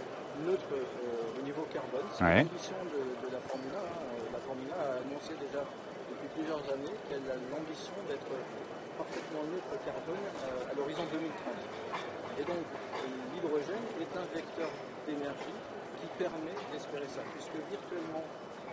neutre 0.46 0.72
au 0.76 1.42
niveau 1.42 1.64
carbone. 1.72 2.04
C'est 2.12 2.24
l'ambition 2.24 2.80
de, 2.84 3.28
la 3.32 3.40
Formule 3.48 3.72
1. 3.72 3.80
Hein. 3.80 4.28
La 4.32 4.40
Formule 4.44 4.72
1 4.72 4.76
a 4.76 4.90
annoncé 5.00 5.32
déjà 5.40 5.64
depuis 5.64 6.28
plusieurs 6.36 6.64
années 6.68 6.96
qu'elle 7.08 7.24
a 7.28 7.36
l'ambition 7.48 7.96
d'être 8.08 8.28
parfaitement 8.98 9.44
neutre 9.50 9.74
carbone 9.84 10.24
à 10.70 10.74
l'horizon 10.76 11.04
2030. 11.10 11.54
Et 12.40 12.44
donc 12.44 12.64
l'hydrogène 13.34 13.86
est 14.00 14.12
un 14.16 14.26
vecteur 14.34 14.70
d'énergie 15.06 15.58
qui 16.00 16.06
permet 16.18 16.56
d'espérer 16.72 17.08
ça, 17.08 17.22
puisque 17.34 17.58
virtuellement 17.70 18.24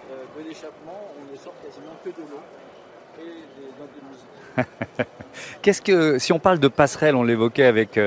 de 0.10 0.44
l'échappement, 0.44 1.00
on 1.16 1.32
ne 1.32 1.38
sort 1.38 1.54
quasiment 1.64 1.96
que 2.04 2.10
de 2.10 2.26
l'eau 2.30 2.44
et 3.20 3.46
des 3.56 3.70
notes 3.80 3.96
de 3.96 4.04
musique. 4.10 5.08
Qu'est-ce 5.62 5.82
que, 5.82 6.20
si 6.20 6.34
on 6.34 6.40
parle 6.40 6.60
de 6.60 6.68
passerelle, 6.68 7.16
on 7.16 7.24
l'évoquait 7.24 7.66
avec 7.66 7.98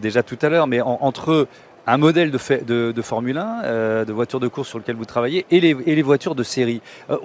déjà 0.00 0.22
tout 0.22 0.38
à 0.40 0.48
l'heure, 0.48 0.66
mais 0.66 0.80
entre 0.80 1.48
un 1.86 1.96
modèle 1.96 2.30
de, 2.30 2.92
de, 2.92 3.02
Formule 3.02 3.38
1, 3.38 3.62
euh, 3.64 4.04
de 4.04 4.12
voiture 4.12 4.40
de 4.40 4.48
course 4.48 4.68
sur 4.68 4.78
lequel 4.78 4.96
vous 4.96 5.04
travaillez, 5.04 5.44
et 5.50 5.60
les, 5.60 5.76
et 5.86 6.02
voitures 6.02 6.34
de 6.34 6.42
série. 6.42 6.80
Euh, 7.10 7.18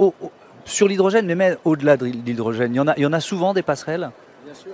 sur 0.69 0.88
l'hydrogène, 0.88 1.25
mais 1.25 1.36
même 1.36 1.58
au-delà 1.65 1.97
de 1.97 2.05
l'hydrogène, 2.05 2.73
il 2.73 2.77
y, 2.77 2.79
en 2.79 2.88
a, 2.88 2.93
il 2.97 3.03
y 3.03 3.05
en 3.05 3.13
a 3.13 3.19
souvent 3.19 3.53
des 3.53 3.63
passerelles? 3.63 4.10
Bien 4.45 4.53
sûr. 4.53 4.73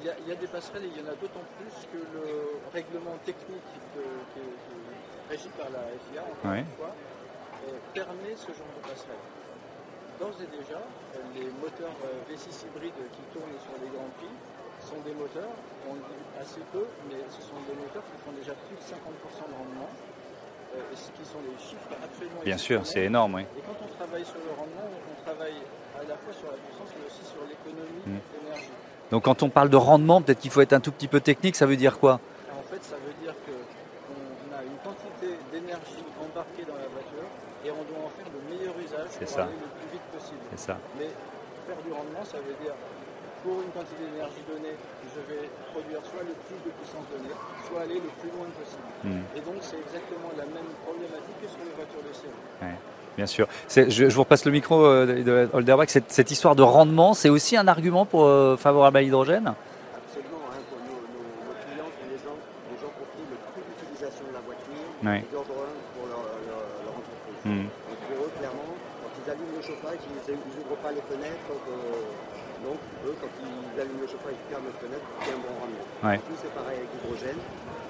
Il 0.00 0.06
y, 0.06 0.10
a, 0.10 0.14
il 0.18 0.28
y 0.28 0.32
a 0.32 0.34
des 0.34 0.48
passerelles 0.48 0.84
et 0.84 0.90
il 0.90 0.98
y 0.98 1.04
en 1.06 1.10
a 1.12 1.14
d'autant 1.14 1.46
plus 1.60 1.86
que 1.92 2.00
le 2.02 2.58
règlement 2.72 3.14
technique 3.24 3.62
qui 3.70 4.40
est 4.40 5.30
régi 5.30 5.48
par 5.56 5.70
la 5.70 5.80
FIA, 6.10 6.22
encore 6.26 6.52
une 6.58 6.74
fois, 6.76 6.92
euh, 6.92 7.78
permet 7.94 8.34
ce 8.34 8.50
genre 8.50 8.72
de 8.74 8.82
passerelle. 8.82 9.24
D'ores 10.18 10.38
et 10.42 10.50
déjà, 10.50 10.82
les 11.34 11.48
moteurs 11.56 11.94
V6 12.28 12.68
hybrides 12.68 13.02
qui 13.16 13.22
tournent 13.32 13.58
sur 13.62 13.74
les 13.80 13.88
Grands 13.88 14.12
Prix 14.18 14.34
sont 14.82 15.00
des 15.06 15.14
moteurs, 15.14 15.54
on 15.88 15.94
le 15.94 16.02
dit 16.04 16.22
assez 16.36 16.60
peu, 16.74 16.84
mais 17.08 17.22
ce 17.30 17.40
sont 17.40 17.58
des 17.64 17.76
moteurs 17.78 18.02
qui 18.10 18.18
font 18.26 18.34
déjà 18.34 18.52
plus 18.66 18.76
de 18.76 18.82
50% 18.82 19.46
de 19.48 19.56
rendement, 19.56 19.88
euh, 19.88 20.11
ce 20.94 21.10
qui 21.12 21.24
sont 21.24 21.40
des 21.40 21.56
chiffres 21.58 21.88
absolument 22.02 22.42
Bien 22.44 22.58
sûr, 22.58 22.86
c'est 22.86 23.04
énorme, 23.04 23.34
oui. 23.34 23.42
Et 23.42 23.62
quand 23.66 23.76
on 23.82 23.90
travaille 23.96 24.24
sur 24.24 24.40
le 24.40 24.52
rendement, 24.56 24.88
on 24.88 25.24
travaille 25.24 25.60
à 25.96 26.04
la 26.08 26.16
fois 26.16 26.32
sur 26.32 26.48
la 26.50 26.58
puissance, 26.58 26.90
mais 26.98 27.06
aussi 27.06 27.24
sur 27.24 27.42
l'économie 27.46 28.02
mm. 28.06 28.20
d'énergie. 28.32 28.70
Donc 29.10 29.24
quand 29.24 29.42
on 29.42 29.50
parle 29.50 29.68
de 29.68 29.76
rendement, 29.76 30.22
peut-être 30.22 30.40
qu'il 30.40 30.50
faut 30.50 30.60
être 30.60 30.72
un 30.72 30.80
tout 30.80 30.92
petit 30.92 31.08
peu 31.08 31.20
technique, 31.20 31.56
ça 31.56 31.66
veut 31.66 31.76
dire 31.76 31.98
quoi 31.98 32.20
En 32.56 32.64
fait, 32.72 32.82
ça 32.82 32.96
veut 32.96 33.14
dire 33.22 33.34
qu'on 33.44 34.56
a 34.56 34.62
une 34.62 34.78
quantité 34.80 35.36
d'énergie 35.52 36.04
embarquée 36.16 36.64
dans 36.64 36.80
la 36.80 36.88
voiture 36.88 37.28
et 37.64 37.70
on 37.70 37.84
doit 37.84 38.06
en 38.06 38.10
faire 38.10 38.26
le 38.32 38.40
meilleur 38.48 38.74
usage 38.78 39.12
pour 39.18 39.28
ça. 39.28 39.44
aller 39.44 39.52
le 39.52 39.68
plus 39.68 39.88
vite 39.92 40.06
possible. 40.12 40.40
C'est 40.56 40.72
ça. 40.72 40.78
Mais 40.98 41.10
faire 41.68 41.80
du 41.84 41.92
rendement, 41.92 42.24
ça 42.24 42.38
veut 42.38 42.56
dire 42.64 42.74
pour 43.42 43.58
une 43.58 43.70
quantité 43.74 44.06
d'énergie 44.06 44.42
donnée, 44.46 44.76
je 45.12 45.20
vais 45.26 45.50
produire 45.74 46.00
soit 46.06 46.22
le 46.22 46.34
plus 46.46 46.60
de 46.62 46.70
puissance 46.78 47.06
donnée, 47.10 47.34
soit 47.66 47.82
aller 47.82 47.98
le 47.98 48.10
plus 48.22 48.30
loin 48.30 48.46
possible. 48.54 48.86
Hmm. 49.02 49.26
Et 49.36 49.42
donc 49.42 49.58
c'est 49.60 49.82
exactement 49.82 50.30
la 50.38 50.46
même 50.46 50.70
problématique 50.86 51.38
que 51.42 51.48
sur 51.50 51.62
les 51.66 51.74
voitures 51.74 52.02
de 52.06 52.14
série. 52.14 52.78
Bien 53.16 53.26
sûr. 53.26 53.46
Je, 53.68 53.90
je, 53.90 54.06
vous 54.06 54.22
repasse 54.24 54.46
le 54.46 54.52
micro 54.52 54.86
euh, 54.86 55.04
de 55.04 55.48
Holderbach. 55.52 55.90
Cette, 55.90 56.10
cette 56.10 56.30
histoire 56.30 56.56
de 56.56 56.62
rendement, 56.62 57.12
c'est 57.12 57.28
aussi 57.28 57.58
un 57.58 57.68
argument 57.68 58.06
pour, 58.06 58.24
euh, 58.24 58.56
favorable 58.56 58.96
à 58.96 59.02
l'hydrogène? 59.02 59.52
Absolument. 59.52 60.40
Hein, 60.48 60.64
pour 60.70 60.80
nos, 60.80 60.96
nos, 60.96 61.52
clients 61.60 61.92
sont 61.92 62.08
les 62.08 62.16
gens, 62.16 62.38
les 62.72 62.78
gens 62.80 62.92
pour 62.96 63.04
qui 63.12 63.20
le 63.28 63.36
coût 63.52 63.60
d'utilisation 63.68 64.24
de 64.24 64.32
la 64.32 64.40
voiture 64.40 64.72
est 65.12 65.28
d'ordre 65.28 65.60
1 65.60 65.76
pour 65.92 66.08
leur, 66.08 66.24
leur, 66.48 66.64
leur 66.88 66.94
entreprise. 66.96 67.44
Hmm. 67.44 67.68
Donc 67.68 68.00
pour 68.08 68.16
eux, 68.24 68.32
clairement, 68.40 68.72
quand 68.80 69.12
ils 69.12 69.28
allument 69.28 69.56
le 69.60 69.64
chauffage, 69.68 70.00
ils 70.08 70.32
n'ouvrent 70.32 70.80
pas 70.80 70.92
les 70.96 71.04
fenêtres. 71.04 71.52
Donc, 71.52 71.68
euh, 71.68 72.01
eux, 73.06 73.16
quand 73.20 73.32
ils 73.42 73.80
allument 73.80 74.02
le 74.02 74.08
chauffage, 74.08 74.34
ils 74.36 74.48
ferment 74.50 74.68
les 74.70 74.78
fenêtres, 74.78 75.08
a 75.20 75.30
un 75.32 75.42
bon 75.42 75.54
rendement. 75.60 75.86
Ouais. 76.04 76.18
Tout 76.22 76.36
c'est 76.40 76.54
pareil 76.54 76.78
avec 76.82 76.90
l'hydrogène. 76.94 77.40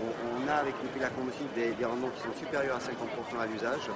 On, 0.03 0.11
on, 0.11 0.42
a 0.48 0.55
avec 0.64 0.75
depuis 0.83 1.01
la 1.01 1.11
combustible 1.11 1.53
des, 1.55 1.70
des, 1.72 1.85
rendements 1.85 2.11
qui 2.14 2.22
sont 2.22 2.35
supérieurs 2.35 2.77
à 2.77 2.83
50% 2.83 3.38
à 3.38 3.46
l'usage. 3.46 3.87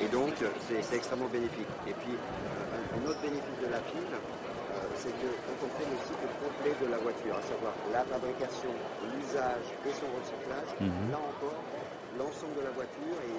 Et 0.00 0.08
donc, 0.08 0.32
c'est 0.68 0.80
extrêmement 0.96 1.28
bénéfique. 1.28 1.68
Et 1.86 1.94
puis, 2.00 2.14
un, 2.16 2.82
un, 2.96 3.02
autre 3.06 3.20
bénéfice 3.20 3.58
de 3.60 3.68
la 3.68 3.80
pile, 3.90 4.08
euh, 4.12 4.76
c'est 4.96 5.12
que 5.12 5.28
quand 5.46 5.58
on 5.66 5.70
fait 5.76 5.88
le 5.88 5.98
cycle 6.06 6.26
complet 6.40 6.74
de 6.80 6.88
la 6.88 6.98
voiture, 6.98 7.34
à 7.36 7.44
savoir 7.44 7.74
la 7.92 8.02
fabrication, 8.08 8.72
l'usage 9.12 9.66
et 9.84 9.92
son 9.92 10.08
recyclage, 10.16 10.70
-hmm. 10.80 11.12
là 11.12 11.20
encore, 11.20 11.60
l'ensemble 12.18 12.54
de 12.60 12.64
la 12.68 12.74
voiture 12.76 13.16
et 13.28 13.36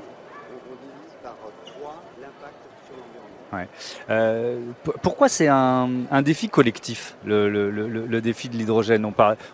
on, 0.54 0.76
divise 0.76 1.13
par 1.22 1.36
3 1.66 2.04
l'impact 2.22 2.56
sur 2.86 2.96
l'environnement. 2.96 3.34
Ouais. 3.54 3.68
Euh, 4.10 4.60
pourquoi 5.02 5.30
c'est 5.30 5.48
un, 5.48 5.89
un, 6.10 6.22
défi 6.22 6.50
collectif, 6.50 7.16
le, 7.24 7.50
le, 7.50 7.70
le, 7.70 7.88
le 7.88 8.22
défi 8.22 8.50
de 8.50 8.58
l'hydrogène? 8.58 9.06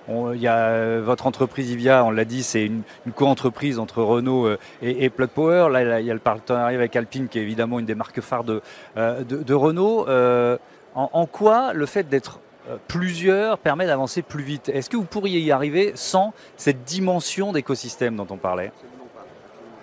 On 0.08 0.34
y 0.34 0.48
a 0.48 1.00
votre 1.00 1.28
entreprise 1.28 1.72
Ivia, 1.72 2.06
on 2.06 2.12
l'a 2.12 2.26
dit, 2.26 2.44
c'est 2.44 2.66
une, 2.66 2.84
une 3.06 3.12
co-entreprise 3.12 3.80
entre 3.80 4.02
Renault 4.02 4.46
euh, 4.48 4.58
et, 4.82 5.04
et, 5.04 5.10
Plug 5.10 5.30
Power. 5.30 5.70
Là, 5.72 6.00
il 6.00 6.06
y 6.06 6.12
a 6.12 6.14
le 6.14 6.20
partenariat 6.20 6.78
avec 6.78 6.96
Alpine, 6.96 7.28
qui 7.28 7.40
est 7.40 7.42
évidemment 7.42 7.80
une 7.80 7.86
des 7.86 7.96
marques 7.96 8.22
phares 8.22 8.44
de, 8.44 8.62
euh, 8.98 9.24
de, 9.24 9.44
de 9.44 9.54
Renault. 9.54 10.08
Euh, 10.08 10.58
en, 10.96 11.10
en, 11.14 11.26
quoi 11.26 11.74
le 11.74 11.86
fait 11.86 12.08
d'être 12.10 12.40
plusieurs 12.88 13.58
permet 13.58 13.86
d'avancer 13.86 14.22
plus 14.22 14.44
vite? 14.44 14.70
Est-ce 14.70 14.90
que 14.90 14.98
vous 14.98 15.04
pourriez 15.04 15.40
y 15.40 15.52
arriver 15.52 15.92
sans 15.96 16.34
cette 16.56 16.84
dimension 16.84 17.52
d'écosystème 17.52 18.16
dont 18.16 18.28
on 18.30 18.38
parlait 18.38 18.72
Absolument 18.74 19.08
pas. 19.14 19.26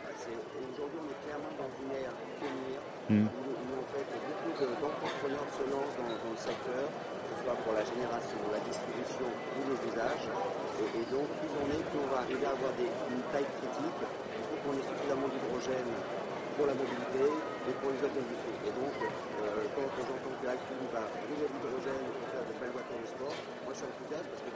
Absolument 0.09 0.42
pas. 0.42 0.74
Aujourd'hui, 0.74 0.98
on 1.02 1.11
est 1.11 1.20
clairement 1.26 1.52
dans 1.59 1.70
une 1.83 2.05
ère 2.05 2.12
Mmh. 3.09 3.27
arriver 12.27 12.47
à 12.47 12.51
avoir 12.51 12.73
des, 12.75 12.90
une 12.90 13.23
taille 13.31 13.47
critique, 13.62 14.01
il 14.03 14.45
faut 14.51 14.59
qu'on 14.66 14.75
ait 14.75 14.83
suffisamment 14.83 15.31
d'hydrogène 15.31 15.92
pour 16.59 16.66
la 16.66 16.75
mobilité 16.75 17.23
et 17.23 17.75
pour 17.79 17.95
les 17.95 18.01
autres 18.03 18.19
industries. 18.19 18.61
Et 18.66 18.75
donc, 18.75 18.95
euh, 18.99 19.62
quand 19.77 19.87
j'entends 19.95 20.35
que 20.42 20.47
Alpine 20.51 20.87
va 20.90 21.07
brûler 21.23 21.47
l'hydrogène 21.47 22.07
pour 22.11 22.27
faire 22.35 22.42
de 22.42 22.55
belles 22.59 22.75
voitures 22.75 22.99
de 22.99 23.07
sport, 23.07 23.37
moi 23.62 23.71
je 23.71 23.79
suis 23.79 23.87
enthousiaste 23.87 24.27
parce 24.27 24.42
que 24.42 24.56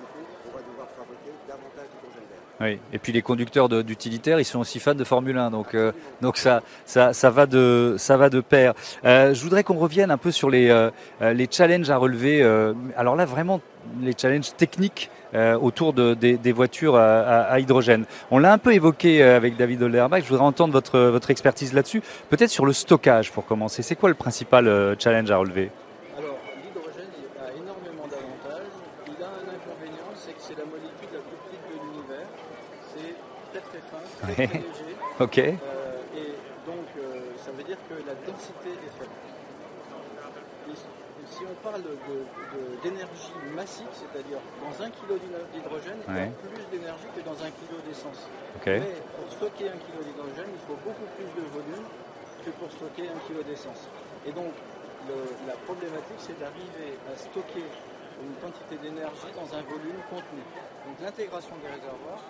on 0.52 0.56
va 0.56 0.62
devoir 0.62 0.88
fabriquer 0.96 1.32
davantage 1.48 1.88
d'hydrogène 1.92 2.28
vert. 2.30 2.60
Oui, 2.60 2.78
et 2.92 2.98
puis 2.98 3.12
les 3.12 3.22
conducteurs 3.22 3.68
d'utilitaires, 3.68 4.40
ils 4.40 4.44
sont 4.44 4.60
aussi 4.60 4.80
fans 4.80 4.94
de 4.94 5.04
Formule 5.04 5.38
1, 5.38 5.50
donc, 5.50 5.74
euh, 5.74 5.92
donc 6.20 6.36
ça, 6.36 6.62
ça, 6.84 7.12
ça, 7.12 7.30
va 7.30 7.46
de, 7.46 7.96
ça 7.98 8.16
va 8.16 8.30
de 8.30 8.40
pair. 8.40 8.74
Euh, 9.04 9.34
je 9.34 9.42
voudrais 9.42 9.64
qu'on 9.64 9.78
revienne 9.78 10.10
un 10.10 10.18
peu 10.18 10.30
sur 10.30 10.50
les, 10.50 10.70
euh, 10.70 10.90
les 11.20 11.48
challenges 11.50 11.90
à 11.90 11.96
relever. 11.96 12.42
Alors 12.96 13.16
là, 13.16 13.24
vraiment, 13.24 13.60
les 14.00 14.14
challenges 14.16 14.54
techniques 14.56 15.10
euh, 15.32 15.56
autour 15.56 15.92
de, 15.92 16.14
des, 16.14 16.36
des, 16.36 16.50
voitures 16.50 16.96
à, 16.96 17.20
à, 17.20 17.40
à 17.42 17.60
hydrogène. 17.60 18.04
On 18.32 18.38
l'a 18.38 18.52
un 18.52 18.58
peu 18.58 18.74
évoqué 18.74 19.22
avec 19.22 19.56
David 19.56 19.82
Olderbach, 19.82 20.22
je 20.24 20.28
voudrais 20.28 20.44
entendre 20.44 20.72
votre, 20.72 20.98
votre 20.98 21.30
expertise 21.30 21.72
là-dessus. 21.72 22.02
Peut-être 22.30 22.50
sur 22.50 22.66
le 22.66 22.72
stockage 22.72 23.30
pour 23.30 23.46
commencer. 23.46 23.82
C'est 23.82 23.94
quoi 23.94 24.08
le 24.08 24.16
principal 24.16 24.96
challenge 24.98 25.30
à 25.30 25.36
relever 25.36 25.70
Alors, 26.18 26.36
l'hydrogène 26.56 27.10
a 27.38 27.50
énormément 27.52 28.08
d'avantages. 28.10 28.74
Il 29.06 29.22
a 29.22 29.28
un 29.28 29.46
inconvénient, 29.54 30.10
c'est 30.16 30.32
que 30.32 30.40
c'est 30.40 30.58
la 30.58 30.64
molécule 30.64 31.10
la 31.12 31.20
plus 31.20 31.38
petite 31.46 31.62
de 31.62 31.78
l'univers. 31.78 32.26
C'est 32.92 33.14
très 33.52 34.19
ok. 35.20 35.38
Euh, 35.38 35.52
et 36.16 36.30
donc, 36.66 36.86
ça 37.38 37.50
veut 37.52 37.64
dire 37.64 37.78
que 37.88 37.94
la 38.06 38.14
densité 38.26 38.70
est 38.70 38.98
faible 38.98 39.10
si 41.30 41.46
on 41.46 41.56
parle 41.62 41.82
d'énergie 42.82 43.32
de, 43.32 43.50
de, 43.50 43.54
massive, 43.54 43.88
c'est-à-dire 43.94 44.42
dans 44.60 44.74
un 44.82 44.90
kilo 44.90 45.14
d'hydrogène, 45.54 46.02
il 46.08 46.14
y 46.14 46.20
a 46.20 46.34
plus 46.34 46.66
d'énergie 46.74 47.08
que 47.14 47.22
dans 47.22 47.38
un 47.38 47.50
kilo 47.54 47.78
d'essence. 47.86 48.26
Okay. 48.60 48.82
Mais 48.82 48.98
pour 49.14 49.30
stocker 49.30 49.70
un 49.70 49.78
kilo 49.78 50.02
d'hydrogène, 50.02 50.50
il 50.50 50.62
faut 50.66 50.78
beaucoup 50.82 51.06
plus 51.14 51.30
de 51.38 51.44
volume 51.54 51.86
que 52.44 52.50
pour 52.58 52.68
stocker 52.72 53.08
un 53.08 53.20
kilo 53.24 53.42
d'essence. 53.46 53.86
Et 54.26 54.32
donc, 54.32 54.52
le, 55.08 55.16
la 55.46 55.56
problématique, 55.64 56.18
c'est 56.18 56.36
d'arriver 56.36 56.98
à 57.08 57.14
stocker 57.16 57.64
une 58.20 58.36
quantité 58.42 58.76
d'énergie 58.76 59.32
dans 59.32 59.48
un 59.56 59.62
volume 59.64 60.00
contenu. 60.12 60.44
Donc 60.84 60.96
l'intégration 61.00 61.56
des 61.64 61.72
réservoirs 61.72 62.20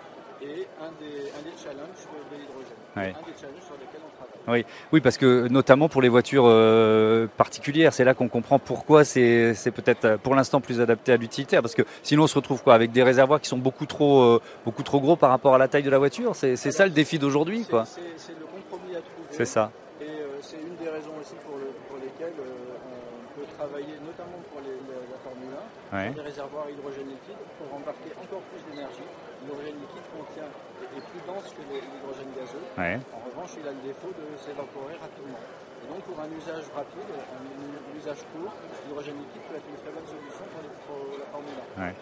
est 0.43 0.67
un 0.81 0.91
des, 0.99 1.29
un 1.31 1.43
des 1.43 1.57
challenges 1.57 2.05
de 2.31 2.35
l'hydrogène. 2.37 2.81
Ouais. 2.95 3.13
Un 3.15 3.25
des 3.25 3.37
challenges 3.39 3.63
sur 3.65 3.75
lesquels 3.79 4.01
on 4.05 4.15
travaille. 4.15 4.31
Oui, 4.47 4.65
oui 4.91 5.01
parce 5.01 5.17
que 5.17 5.47
notamment 5.47 5.89
pour 5.89 6.01
les 6.01 6.09
voitures 6.09 6.45
euh, 6.45 7.27
particulières, 7.37 7.93
c'est 7.93 8.03
là 8.03 8.13
qu'on 8.13 8.27
comprend 8.27 8.59
pourquoi 8.59 9.03
c'est 9.03 9.53
peut-être 9.73 10.05
euh, 10.05 10.17
pour 10.17 10.35
l'instant 10.35 10.61
plus 10.61 10.81
adapté 10.81 11.13
à 11.13 11.17
l'utilitaire. 11.17 11.61
Parce 11.61 11.75
que 11.75 11.83
sinon 12.03 12.23
on 12.23 12.27
se 12.27 12.35
retrouve 12.35 12.63
quoi 12.63 12.73
avec 12.73 12.91
des 12.91 13.03
réservoirs 13.03 13.39
qui 13.39 13.47
sont 13.47 13.57
beaucoup 13.57 13.85
trop, 13.85 14.21
euh, 14.21 14.41
beaucoup 14.65 14.83
trop 14.83 14.99
gros 14.99 15.15
par 15.15 15.29
rapport 15.29 15.55
à 15.55 15.57
la 15.57 15.67
taille 15.67 15.83
de 15.83 15.89
la 15.89 15.99
voiture. 15.99 16.35
C'est 16.35 16.55
ça 16.55 16.85
le 16.85 16.91
défi 16.91 17.19
d'aujourd'hui. 17.19 17.65
C'est 17.65 18.33
le 18.33 18.45
compromis 18.45 18.95
à 18.95 19.01
trouver. 19.01 19.27
C'est 19.31 19.45
ça. 19.45 19.71
Et 20.01 20.05
euh, 20.05 20.41
c'est 20.41 20.57
une 20.57 20.75
des 20.83 20.89
raisons 20.89 21.13
aussi 21.21 21.35
pour, 21.45 21.57
le, 21.57 21.69
pour 21.87 21.97
lesquelles 21.97 22.33
on 22.35 23.39
peut 23.39 23.47
travailler, 23.57 23.95
notamment 24.03 24.41
pour 24.51 24.61
les, 24.61 24.73
la 24.73 25.17
Formule 25.23 25.53
1, 25.93 25.97
ouais. 25.97 26.13
des 26.13 26.21
réservoirs 26.21 26.65
hydrogène 26.69 27.07
liquide 27.07 27.39
pour 27.57 27.77
embarquer 27.77 28.11
encore 28.17 28.41
plus 28.49 28.61
d'énergie 28.71 29.05
l'hydrogène 29.41 29.77
liquide 29.81 30.07
contient, 30.13 30.49
est 30.93 31.05
plus 31.09 31.23
dense 31.25 31.49
que 31.53 31.63
l'hydrogène 31.65 32.31
gazeux. 32.37 32.65
Ouais. 32.77 33.01
En 33.11 33.21
revanche, 33.25 33.57
il 33.57 33.65
a 33.65 33.73
le 33.73 33.81
défaut 33.81 34.13
de 34.13 34.25
s'évaporer 34.37 34.95
rapidement. 35.01 35.41
Et 35.81 35.87
donc, 35.89 36.01
pour 36.05 36.17
un 36.21 36.29
usage 36.29 36.69
rapide, 36.77 37.09
un, 37.09 37.97
usage 37.97 38.21
court, 38.29 38.53
l'hydrogène 38.85 39.17
liquide 39.17 39.43
peut 39.49 39.57
être 39.57 39.69
une 39.69 39.81
très 39.81 39.93
bonne 39.93 40.05
solution 40.05 40.45
pour, 40.53 40.61
les, 40.61 40.73
pour 40.85 40.97
la 41.17 41.27
Formule 41.33 41.57
1. 41.57 41.81
Ouais. 41.81 41.95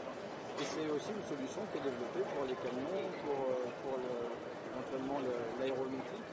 Et 0.59 0.65
c'est 0.67 0.87
aussi 0.91 1.15
une 1.15 1.23
solution 1.23 1.63
qui 1.71 1.79
est 1.79 1.85
développée 1.87 2.25
pour 2.35 2.43
les 2.43 2.57
camions, 2.59 3.07
pour, 3.23 3.39
euh, 3.55 3.71
pour 3.79 3.95
le, 3.95 5.31
l'aéronautique. 5.59 6.27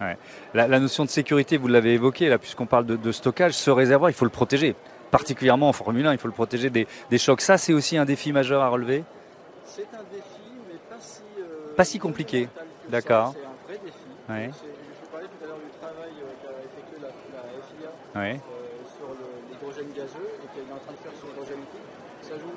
Ouais. 0.00 0.16
La, 0.54 0.68
la, 0.68 0.80
notion 0.80 1.04
de 1.04 1.10
sécurité, 1.10 1.56
vous 1.56 1.68
l'avez 1.68 1.94
évoqué, 1.94 2.28
là, 2.28 2.38
puisqu'on 2.38 2.66
parle 2.66 2.86
de, 2.86 2.96
de, 2.96 3.12
stockage, 3.12 3.52
ce 3.52 3.70
réservoir, 3.70 4.10
il 4.10 4.14
faut 4.14 4.24
le 4.24 4.30
protéger. 4.30 4.74
particulièrement 5.10 5.68
en 5.68 5.72
Formule 5.72 6.06
1, 6.06 6.12
il 6.12 6.18
faut 6.18 6.28
le 6.28 6.34
protéger 6.34 6.70
des, 6.70 6.86
chocs. 7.18 7.40
Ça, 7.40 7.56
c'est 7.58 7.72
aussi 7.72 7.96
un 7.96 8.04
défi 8.04 8.32
majeur 8.32 8.62
à 8.62 8.68
relever 8.68 9.04
C'est 9.74 9.90
un 9.90 10.06
défi, 10.06 10.54
mais 10.70 10.78
pas 10.86 11.02
si, 11.02 11.26
pas 11.74 11.84
si 11.84 11.98
compliqué. 11.98 12.48
D'accord. 12.88 13.34
C'est 13.34 13.42
un 13.42 13.58
vrai 13.66 13.78
défi. 13.82 14.06
Je 14.06 15.10
parlais 15.10 15.26
tout 15.26 15.42
à 15.42 15.46
l'heure 15.50 15.58
du 15.58 15.72
travail 15.82 16.14
qu'a 16.14 16.54
effectué 16.62 17.02
la, 17.02 17.10
FIA 17.10 17.90
sur 18.94 19.10
l'hydrogène 19.50 19.90
gazeux 19.90 20.30
et 20.38 20.46
qu'elle 20.54 20.70
est 20.70 20.76
en 20.78 20.78
train 20.78 20.94
de 20.94 21.02
faire 21.02 21.16
sur 21.18 21.26
l'hydrogène 21.26 21.58
liquide. 21.58 21.90
Ça 22.22 22.38
joue 22.38 22.54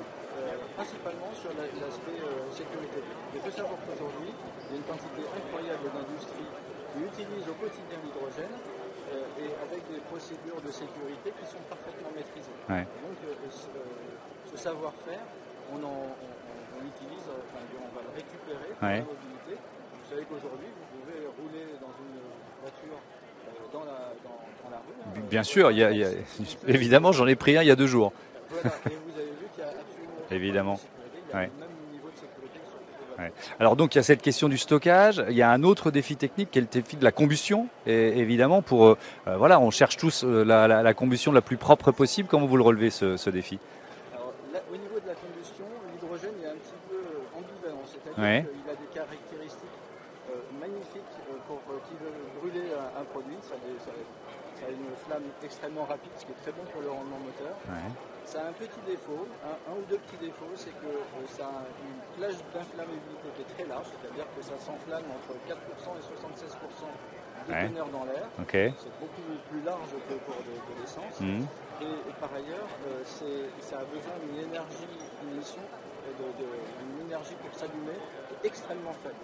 principalement 0.78 1.34
sur 1.34 1.50
l'aspect 1.58 2.22
sécurité. 2.54 3.02
Il 3.34 3.40
faut 3.42 3.50
savoir 3.50 3.82
qu'aujourd'hui, 3.82 4.30
il 4.30 4.70
y 4.70 4.74
a 4.74 4.76
une 4.78 4.86
quantité 4.86 5.22
incroyable 5.26 5.90
d'industries 5.90 6.46
qui 6.94 6.98
utilisent 7.02 7.50
au 7.50 7.58
quotidien 7.58 7.98
l'hydrogène 7.98 8.54
euh, 9.10 9.42
et 9.42 9.50
avec 9.66 9.82
des 9.90 10.00
procédures 10.06 10.60
de 10.62 10.70
sécurité 10.70 11.34
qui 11.34 11.46
sont 11.50 11.62
parfaitement 11.66 12.14
maîtrisées. 12.14 12.54
Donc 12.68 13.18
euh, 13.26 13.34
ce, 13.50 14.56
savoir-faire, 14.56 15.26
on, 15.72 15.82
utilise, 16.86 17.26
enfin, 17.26 17.62
on 17.78 17.94
va 17.96 18.02
le 18.02 18.12
récupérer 18.14 18.68
pour 18.78 18.88
la 18.88 18.96
mobilité. 19.02 19.52
Vous 19.56 20.10
savez 20.10 20.22
qu'aujourd'hui, 20.28 20.68
vous 20.68 21.00
pouvez 21.00 21.20
rouler 21.38 21.66
dans 21.80 21.94
une 21.98 22.18
voiture 22.60 22.98
euh, 22.98 23.72
dans 23.72 23.84
la, 23.84 24.14
dans, 24.24 24.70
la 24.70 24.78
rue. 24.78 24.94
Hein. 25.04 25.26
Bien 25.30 25.42
sûr, 25.42 25.70
il 25.70 25.78
y 25.78 25.84
a, 25.84 25.90
évidemment, 26.66 27.12
j'en 27.12 27.26
ai 27.26 27.36
pris 27.36 27.56
un 27.56 27.62
il 27.62 27.68
y 27.68 27.70
a 27.70 27.76
deux 27.76 27.86
jours. 27.86 28.12
Voilà, 28.50 28.76
et 28.86 28.96
vous 29.06 29.18
avez 29.18 29.30
vu 29.30 29.46
qu'il 29.54 29.62
y 29.62 29.66
a 29.66 29.70
absolument 29.70 30.22
évidemment. 30.30 30.80
Alors 33.58 33.76
donc 33.76 33.94
il 33.94 33.98
y 33.98 34.00
a 34.00 34.04
cette 34.04 34.22
question 34.22 34.48
du 34.48 34.58
stockage, 34.58 35.22
il 35.28 35.36
y 35.36 35.42
a 35.42 35.50
un 35.50 35.62
autre 35.62 35.90
défi 35.90 36.16
technique 36.16 36.50
qui 36.50 36.58
est 36.58 36.62
le 36.62 36.68
défi 36.68 36.96
de 36.96 37.04
la 37.04 37.12
combustion. 37.12 37.66
Et 37.86 38.18
évidemment, 38.18 38.62
pour 38.62 38.86
euh, 38.86 38.98
euh, 39.26 39.36
voilà, 39.36 39.60
on 39.60 39.70
cherche 39.70 39.96
tous 39.96 40.24
euh, 40.24 40.44
la, 40.44 40.94
combustion 40.94 41.32
la 41.32 41.40
plus 41.40 41.56
propre 41.56 41.90
possible. 41.90 42.28
Comment 42.28 42.46
vous 42.46 42.56
le 42.56 42.62
relevez 42.62 42.90
ce, 42.90 43.30
défi 43.30 43.58
Alors, 44.14 44.32
Au 44.72 44.76
niveau 44.76 45.00
de 45.00 45.08
la 45.08 45.14
combustion, 45.14 45.64
l'hydrogène 45.92 46.34
est 46.44 46.48
un 46.48 46.54
petit 46.54 46.78
peu 46.88 46.96
c'est-à-dire 48.18 48.50
qu'il 48.50 48.70
a 48.70 48.74
des 48.74 48.90
caractéristiques 48.92 49.78
magnifiques 50.60 51.14
pour 51.46 51.60
qui 51.88 51.94
veut 52.02 52.12
brûler 52.40 52.68
un, 52.74 53.04
produit. 53.04 53.38
Ça, 53.42 53.54
a 53.54 54.70
une 54.70 54.90
flamme 55.06 55.22
extrêmement 55.42 55.84
rapide, 55.84 56.10
ce 56.18 56.26
qui 56.26 56.32
est 56.32 56.42
très 56.42 56.52
bon 56.52 56.66
pour 56.72 56.82
le 56.82 56.90
rendement 56.90 57.18
moteur. 57.22 57.54
Ça 58.28 58.44
a 58.44 58.48
un 58.52 58.52
petit 58.52 58.82
défaut, 58.84 59.24
un, 59.40 59.72
ou 59.72 59.80
deux 59.88 59.96
petits 60.04 60.20
défauts, 60.20 60.52
c'est 60.54 60.76
que 60.76 60.84
euh, 60.84 61.24
ça 61.32 61.48
a 61.48 61.64
une 61.80 61.96
plage 62.12 62.36
d'inflammabilité 62.52 63.24
qui 63.32 63.40
est 63.40 63.50
très 63.56 63.64
large, 63.64 63.88
c'est-à-dire 63.88 64.28
que 64.36 64.42
ça 64.44 64.52
s'enflamme 64.60 65.08
entre 65.08 65.32
4% 65.48 65.56
et 65.96 66.04
76% 66.04 66.92
de 67.48 67.52
teneur 67.72 67.88
dans 67.88 68.04
l'air. 68.04 68.28
C'est 68.76 68.92
beaucoup 69.00 69.24
plus 69.48 69.62
large 69.64 69.96
que 69.96 70.14
pour 70.28 70.36
de, 70.44 70.52
l'essence. 70.76 71.16
Mhm. 71.24 71.48
Et, 71.80 72.12
par 72.20 72.28
ailleurs, 72.36 72.68
euh, 72.84 73.00
ça 73.64 73.80
a 73.80 73.84
besoin 73.88 74.12
d'une 74.20 74.44
énergie, 74.44 74.92
d'une 75.22 75.38
mission, 75.38 75.64
d'une 76.16 77.06
énergie 77.06 77.36
pour 77.42 77.52
s'allumer 77.52 77.98
extrêmement 78.44 78.94
faible. 79.04 79.20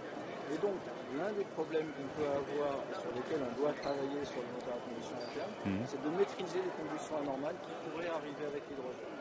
Et 0.52 0.58
donc, 0.60 0.76
l'un 1.16 1.32
des 1.32 1.48
problèmes 1.56 1.88
qu'on 1.96 2.10
peut 2.20 2.28
avoir, 2.28 2.84
sur 3.00 3.08
lesquels 3.16 3.40
on 3.40 3.52
doit 3.56 3.72
travailler 3.80 4.20
sur 4.28 4.44
le 4.44 4.50
moteur 4.52 4.76
à 4.76 4.82
combustion 4.84 5.16
interne, 5.16 5.52
mhm. 5.64 5.84
c'est 5.88 6.02
de 6.04 6.10
maîtriser 6.12 6.60
les 6.60 6.74
combustions 6.76 7.16
anormales 7.16 7.56
qui 7.64 7.72
pourraient 7.88 8.12
arriver 8.12 8.44
avec 8.44 8.62
l'hydrogène. 8.68 9.16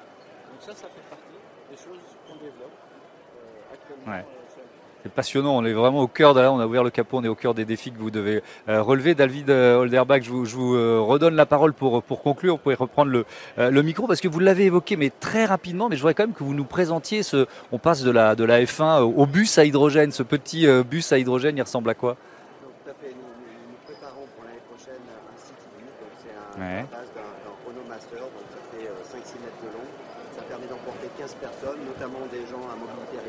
Donc 0.52 0.60
ça, 0.60 0.76
ça 0.76 0.92
fait 0.92 1.08
partie 1.08 1.40
des 1.72 1.80
choses 1.80 2.04
qu'on 2.28 2.36
développe 2.44 2.76
euh, 2.76 3.74
actuellement. 3.74 4.20
Euh, 4.20 4.83
c'est 5.04 5.12
passionnant, 5.12 5.58
on 5.58 5.66
est 5.66 5.74
vraiment 5.74 6.00
au 6.00 6.08
cœur, 6.08 6.34
on 6.36 6.60
a 6.60 6.66
ouvert 6.66 6.84
le 6.84 6.90
capot, 6.90 7.18
on 7.18 7.24
est 7.26 7.28
au 7.30 7.36
cœur 7.36 7.54
des 7.54 7.66
défis 7.66 7.92
que 7.92 8.00
vous 8.00 8.10
devez 8.10 8.42
euh, 8.70 8.82
relever. 8.82 9.16
David 9.16 9.50
euh, 9.50 9.76
Holderbach, 9.80 10.22
je 10.24 10.30
vous, 10.32 10.76
euh, 10.76 11.00
redonne 11.02 11.36
la 11.36 11.46
parole 11.46 11.74
pour, 11.74 12.02
pour 12.02 12.22
conclure, 12.22 12.54
vous 12.54 12.62
pouvez 12.62 12.76
reprendre 12.76 13.12
le, 13.12 13.26
le 13.58 13.82
micro 13.82 14.08
parce 14.08 14.22
que 14.22 14.30
vous 14.30 14.40
l'avez 14.40 14.66
évoqué, 14.66 14.96
mais 14.96 15.12
très 15.20 15.44
rapidement, 15.44 15.90
mais 15.90 15.98
je 15.98 16.02
voudrais 16.02 16.14
quand 16.14 16.24
même 16.24 16.34
que 16.34 16.44
vous 16.44 16.54
nous 16.54 16.64
présentiez 16.64 17.22
ce, 17.22 17.48
on 17.74 17.80
passe 17.80 18.04
de 18.04 18.12
la, 18.12 18.36
de 18.36 18.46
la 18.46 18.62
F1 18.64 19.02
au 19.02 19.26
bus 19.26 19.58
à 19.58 19.66
hydrogène, 19.66 20.12
ce 20.12 20.24
petit 20.24 20.68
bus 20.90 21.12
à 21.12 21.18
hydrogène, 21.20 21.58
il 21.58 21.62
ressemble 21.62 21.90
à 21.90 21.96
quoi? 21.96 22.16
Tout 22.16 22.90
à 22.90 22.94
fait, 22.94 23.12
nous, 23.12 23.76
préparons 23.86 24.24
pour 24.36 24.46
l'année 24.46 24.64
prochaine 24.72 25.04
un 25.04 25.36
site 25.36 25.60
donc 26.00 26.16
c'est 26.24 26.32
un, 26.32 26.64
ouais. 26.64 26.86
base 26.90 27.12
d'un 27.12 27.28
Renault 27.68 27.88
Master, 27.90 28.20
donc 28.24 28.48
ça 28.56 28.62
fait 28.72 28.88
5-6 28.88 29.44
mètres 29.44 29.62
de 29.68 29.70
long, 29.76 29.88
ça 30.32 30.44
permet 30.48 30.68
d'emporter 30.68 31.12
15 31.20 31.36
personnes, 31.44 31.84
notamment 31.84 32.24
des 32.32 32.48
gens 32.48 32.64
à 32.72 32.80
mobilité 32.80 33.20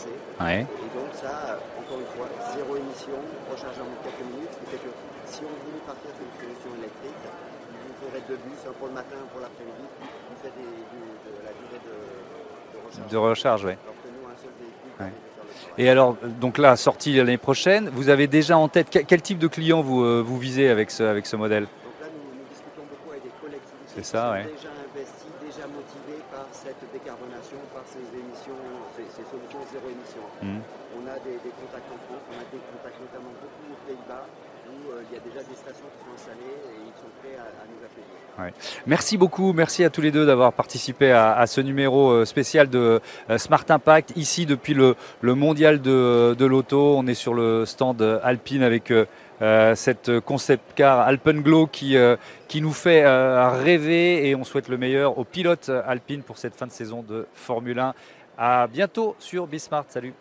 d'accès. 0.00 0.60
Et 0.60 0.90
donc 0.96 1.10
ça, 1.14 1.58
encore 1.78 2.00
une 2.00 2.06
fois, 2.16 2.28
zéro 2.54 2.76
émission, 2.76 3.18
recharge 3.50 3.78
en 3.80 3.90
quelques 4.04 4.26
minutes, 4.26 4.52
ce 4.52 4.58
qui 4.58 4.70
fait 4.70 4.82
que 4.82 4.92
si 5.26 5.40
on 5.44 5.54
voulait 5.64 5.84
partir 5.86 6.10
sur 6.16 6.24
une 6.24 6.36
solution 6.40 6.70
électrique, 6.78 7.22
vous 7.24 8.08
ferez 8.08 8.22
deux 8.28 8.36
bus, 8.36 8.60
un 8.68 8.72
pour 8.72 8.88
le 8.88 8.94
matin, 8.94 9.16
un 9.20 9.28
pour 9.28 9.40
l'après-midi, 9.40 9.86
vous 10.00 10.38
faites 10.42 10.56
des, 10.56 10.62
de, 10.64 11.32
la 11.44 11.52
durée 11.52 11.80
de, 11.84 12.78
recharge. 12.86 13.10
De 13.10 13.16
recharge, 13.16 13.64
oui. 13.64 13.74
Et 15.78 15.88
alors, 15.88 16.16
donc 16.40 16.58
là, 16.58 16.76
sortie 16.76 17.16
l'année 17.16 17.38
prochaine, 17.38 17.90
vous 17.90 18.08
avez 18.08 18.26
déjà 18.26 18.58
en 18.58 18.68
tête 18.68 18.90
quel 18.90 19.22
type 19.22 19.38
de 19.38 19.46
client 19.46 19.82
vous, 19.82 20.02
euh, 20.02 20.20
vous 20.20 20.38
visez 20.38 20.68
avec 20.68 20.90
ce, 20.90 21.02
avec 21.02 21.26
ce 21.26 21.36
modèle? 21.36 21.64
Donc 21.64 21.94
là, 22.00 22.06
nous, 22.12 22.20
nous, 22.20 22.44
discutons 22.50 22.82
beaucoup 22.90 23.10
avec 23.10 23.22
des 23.22 23.30
collectivités 23.40 23.86
C'est 23.86 24.04
ça, 24.04 24.36
qui 24.36 24.48
sont 24.48 24.54
déjà 24.56 24.68
investis, 24.92 25.32
déjà 25.40 25.66
motivés 25.68 26.22
par 26.30 26.46
cette 26.52 26.80
décarbonation, 26.92 27.49
ces 27.90 28.06
émissions 28.14 28.60
ces 28.94 29.24
solutions 29.26 29.60
zéro 29.72 29.86
émission. 29.90 30.22
Hmm. 30.42 30.62
On 30.96 31.02
a 31.08 31.16
des, 31.24 31.38
contacts 31.38 31.90
en 31.90 32.00
France, 32.06 32.24
on 32.30 32.38
a 32.38 32.46
des 32.52 32.62
contacts 32.70 33.00
notamment 33.00 33.34
beaucoup 33.40 33.66
aux 33.72 33.82
Pays-Bas 33.86 34.26
où 34.70 34.92
euh, 34.92 35.02
il 35.10 35.14
y 35.14 35.18
a 35.18 35.22
déjà 35.22 35.42
des 35.42 35.56
stations 35.56 35.86
qui 35.90 36.04
sont 36.04 36.14
installées 36.14 36.54
et 36.70 36.78
ils 36.86 36.94
sont 36.94 37.10
prêts 37.20 37.36
à, 37.38 37.66
nous 37.66 37.82
accueillir. 37.82 38.54
Merci 38.86 39.18
beaucoup, 39.18 39.52
merci 39.52 39.84
à 39.84 39.90
tous 39.90 40.00
les 40.00 40.10
deux 40.10 40.24
d'avoir 40.24 40.52
participé 40.52 41.12
à, 41.12 41.46
ce 41.46 41.60
numéro 41.60 42.10
euh, 42.10 42.24
spécial 42.24 42.70
de 42.70 43.00
euh, 43.28 43.38
Smart 43.38 43.64
Impact 43.68 44.12
ici 44.16 44.46
depuis 44.46 44.74
le, 44.74 44.94
mondial 45.22 45.80
de, 45.80 46.44
l'auto. 46.44 46.96
On 46.96 47.06
est 47.06 47.14
sur 47.14 47.34
le 47.34 47.66
stand 47.66 48.20
Alpine 48.22 48.62
avec 48.62 48.92
cette 49.74 50.20
concept 50.20 50.72
car 50.74 51.00
Alpenglow 51.00 51.66
qui, 51.66 51.96
qui 52.48 52.60
nous 52.60 52.72
fait 52.72 53.04
rêver 53.06 54.28
et 54.28 54.34
on 54.34 54.44
souhaite 54.44 54.68
le 54.68 54.76
meilleur 54.76 55.18
aux 55.18 55.24
pilotes 55.24 55.70
Alpine 55.86 56.22
pour 56.22 56.38
cette 56.38 56.54
fin 56.54 56.66
de 56.66 56.72
saison 56.72 57.02
de 57.02 57.26
Formule 57.34 57.78
1. 57.78 57.94
À 58.36 58.66
bientôt 58.66 59.16
sur 59.18 59.46
Bismart. 59.46 59.86
Salut. 59.88 60.14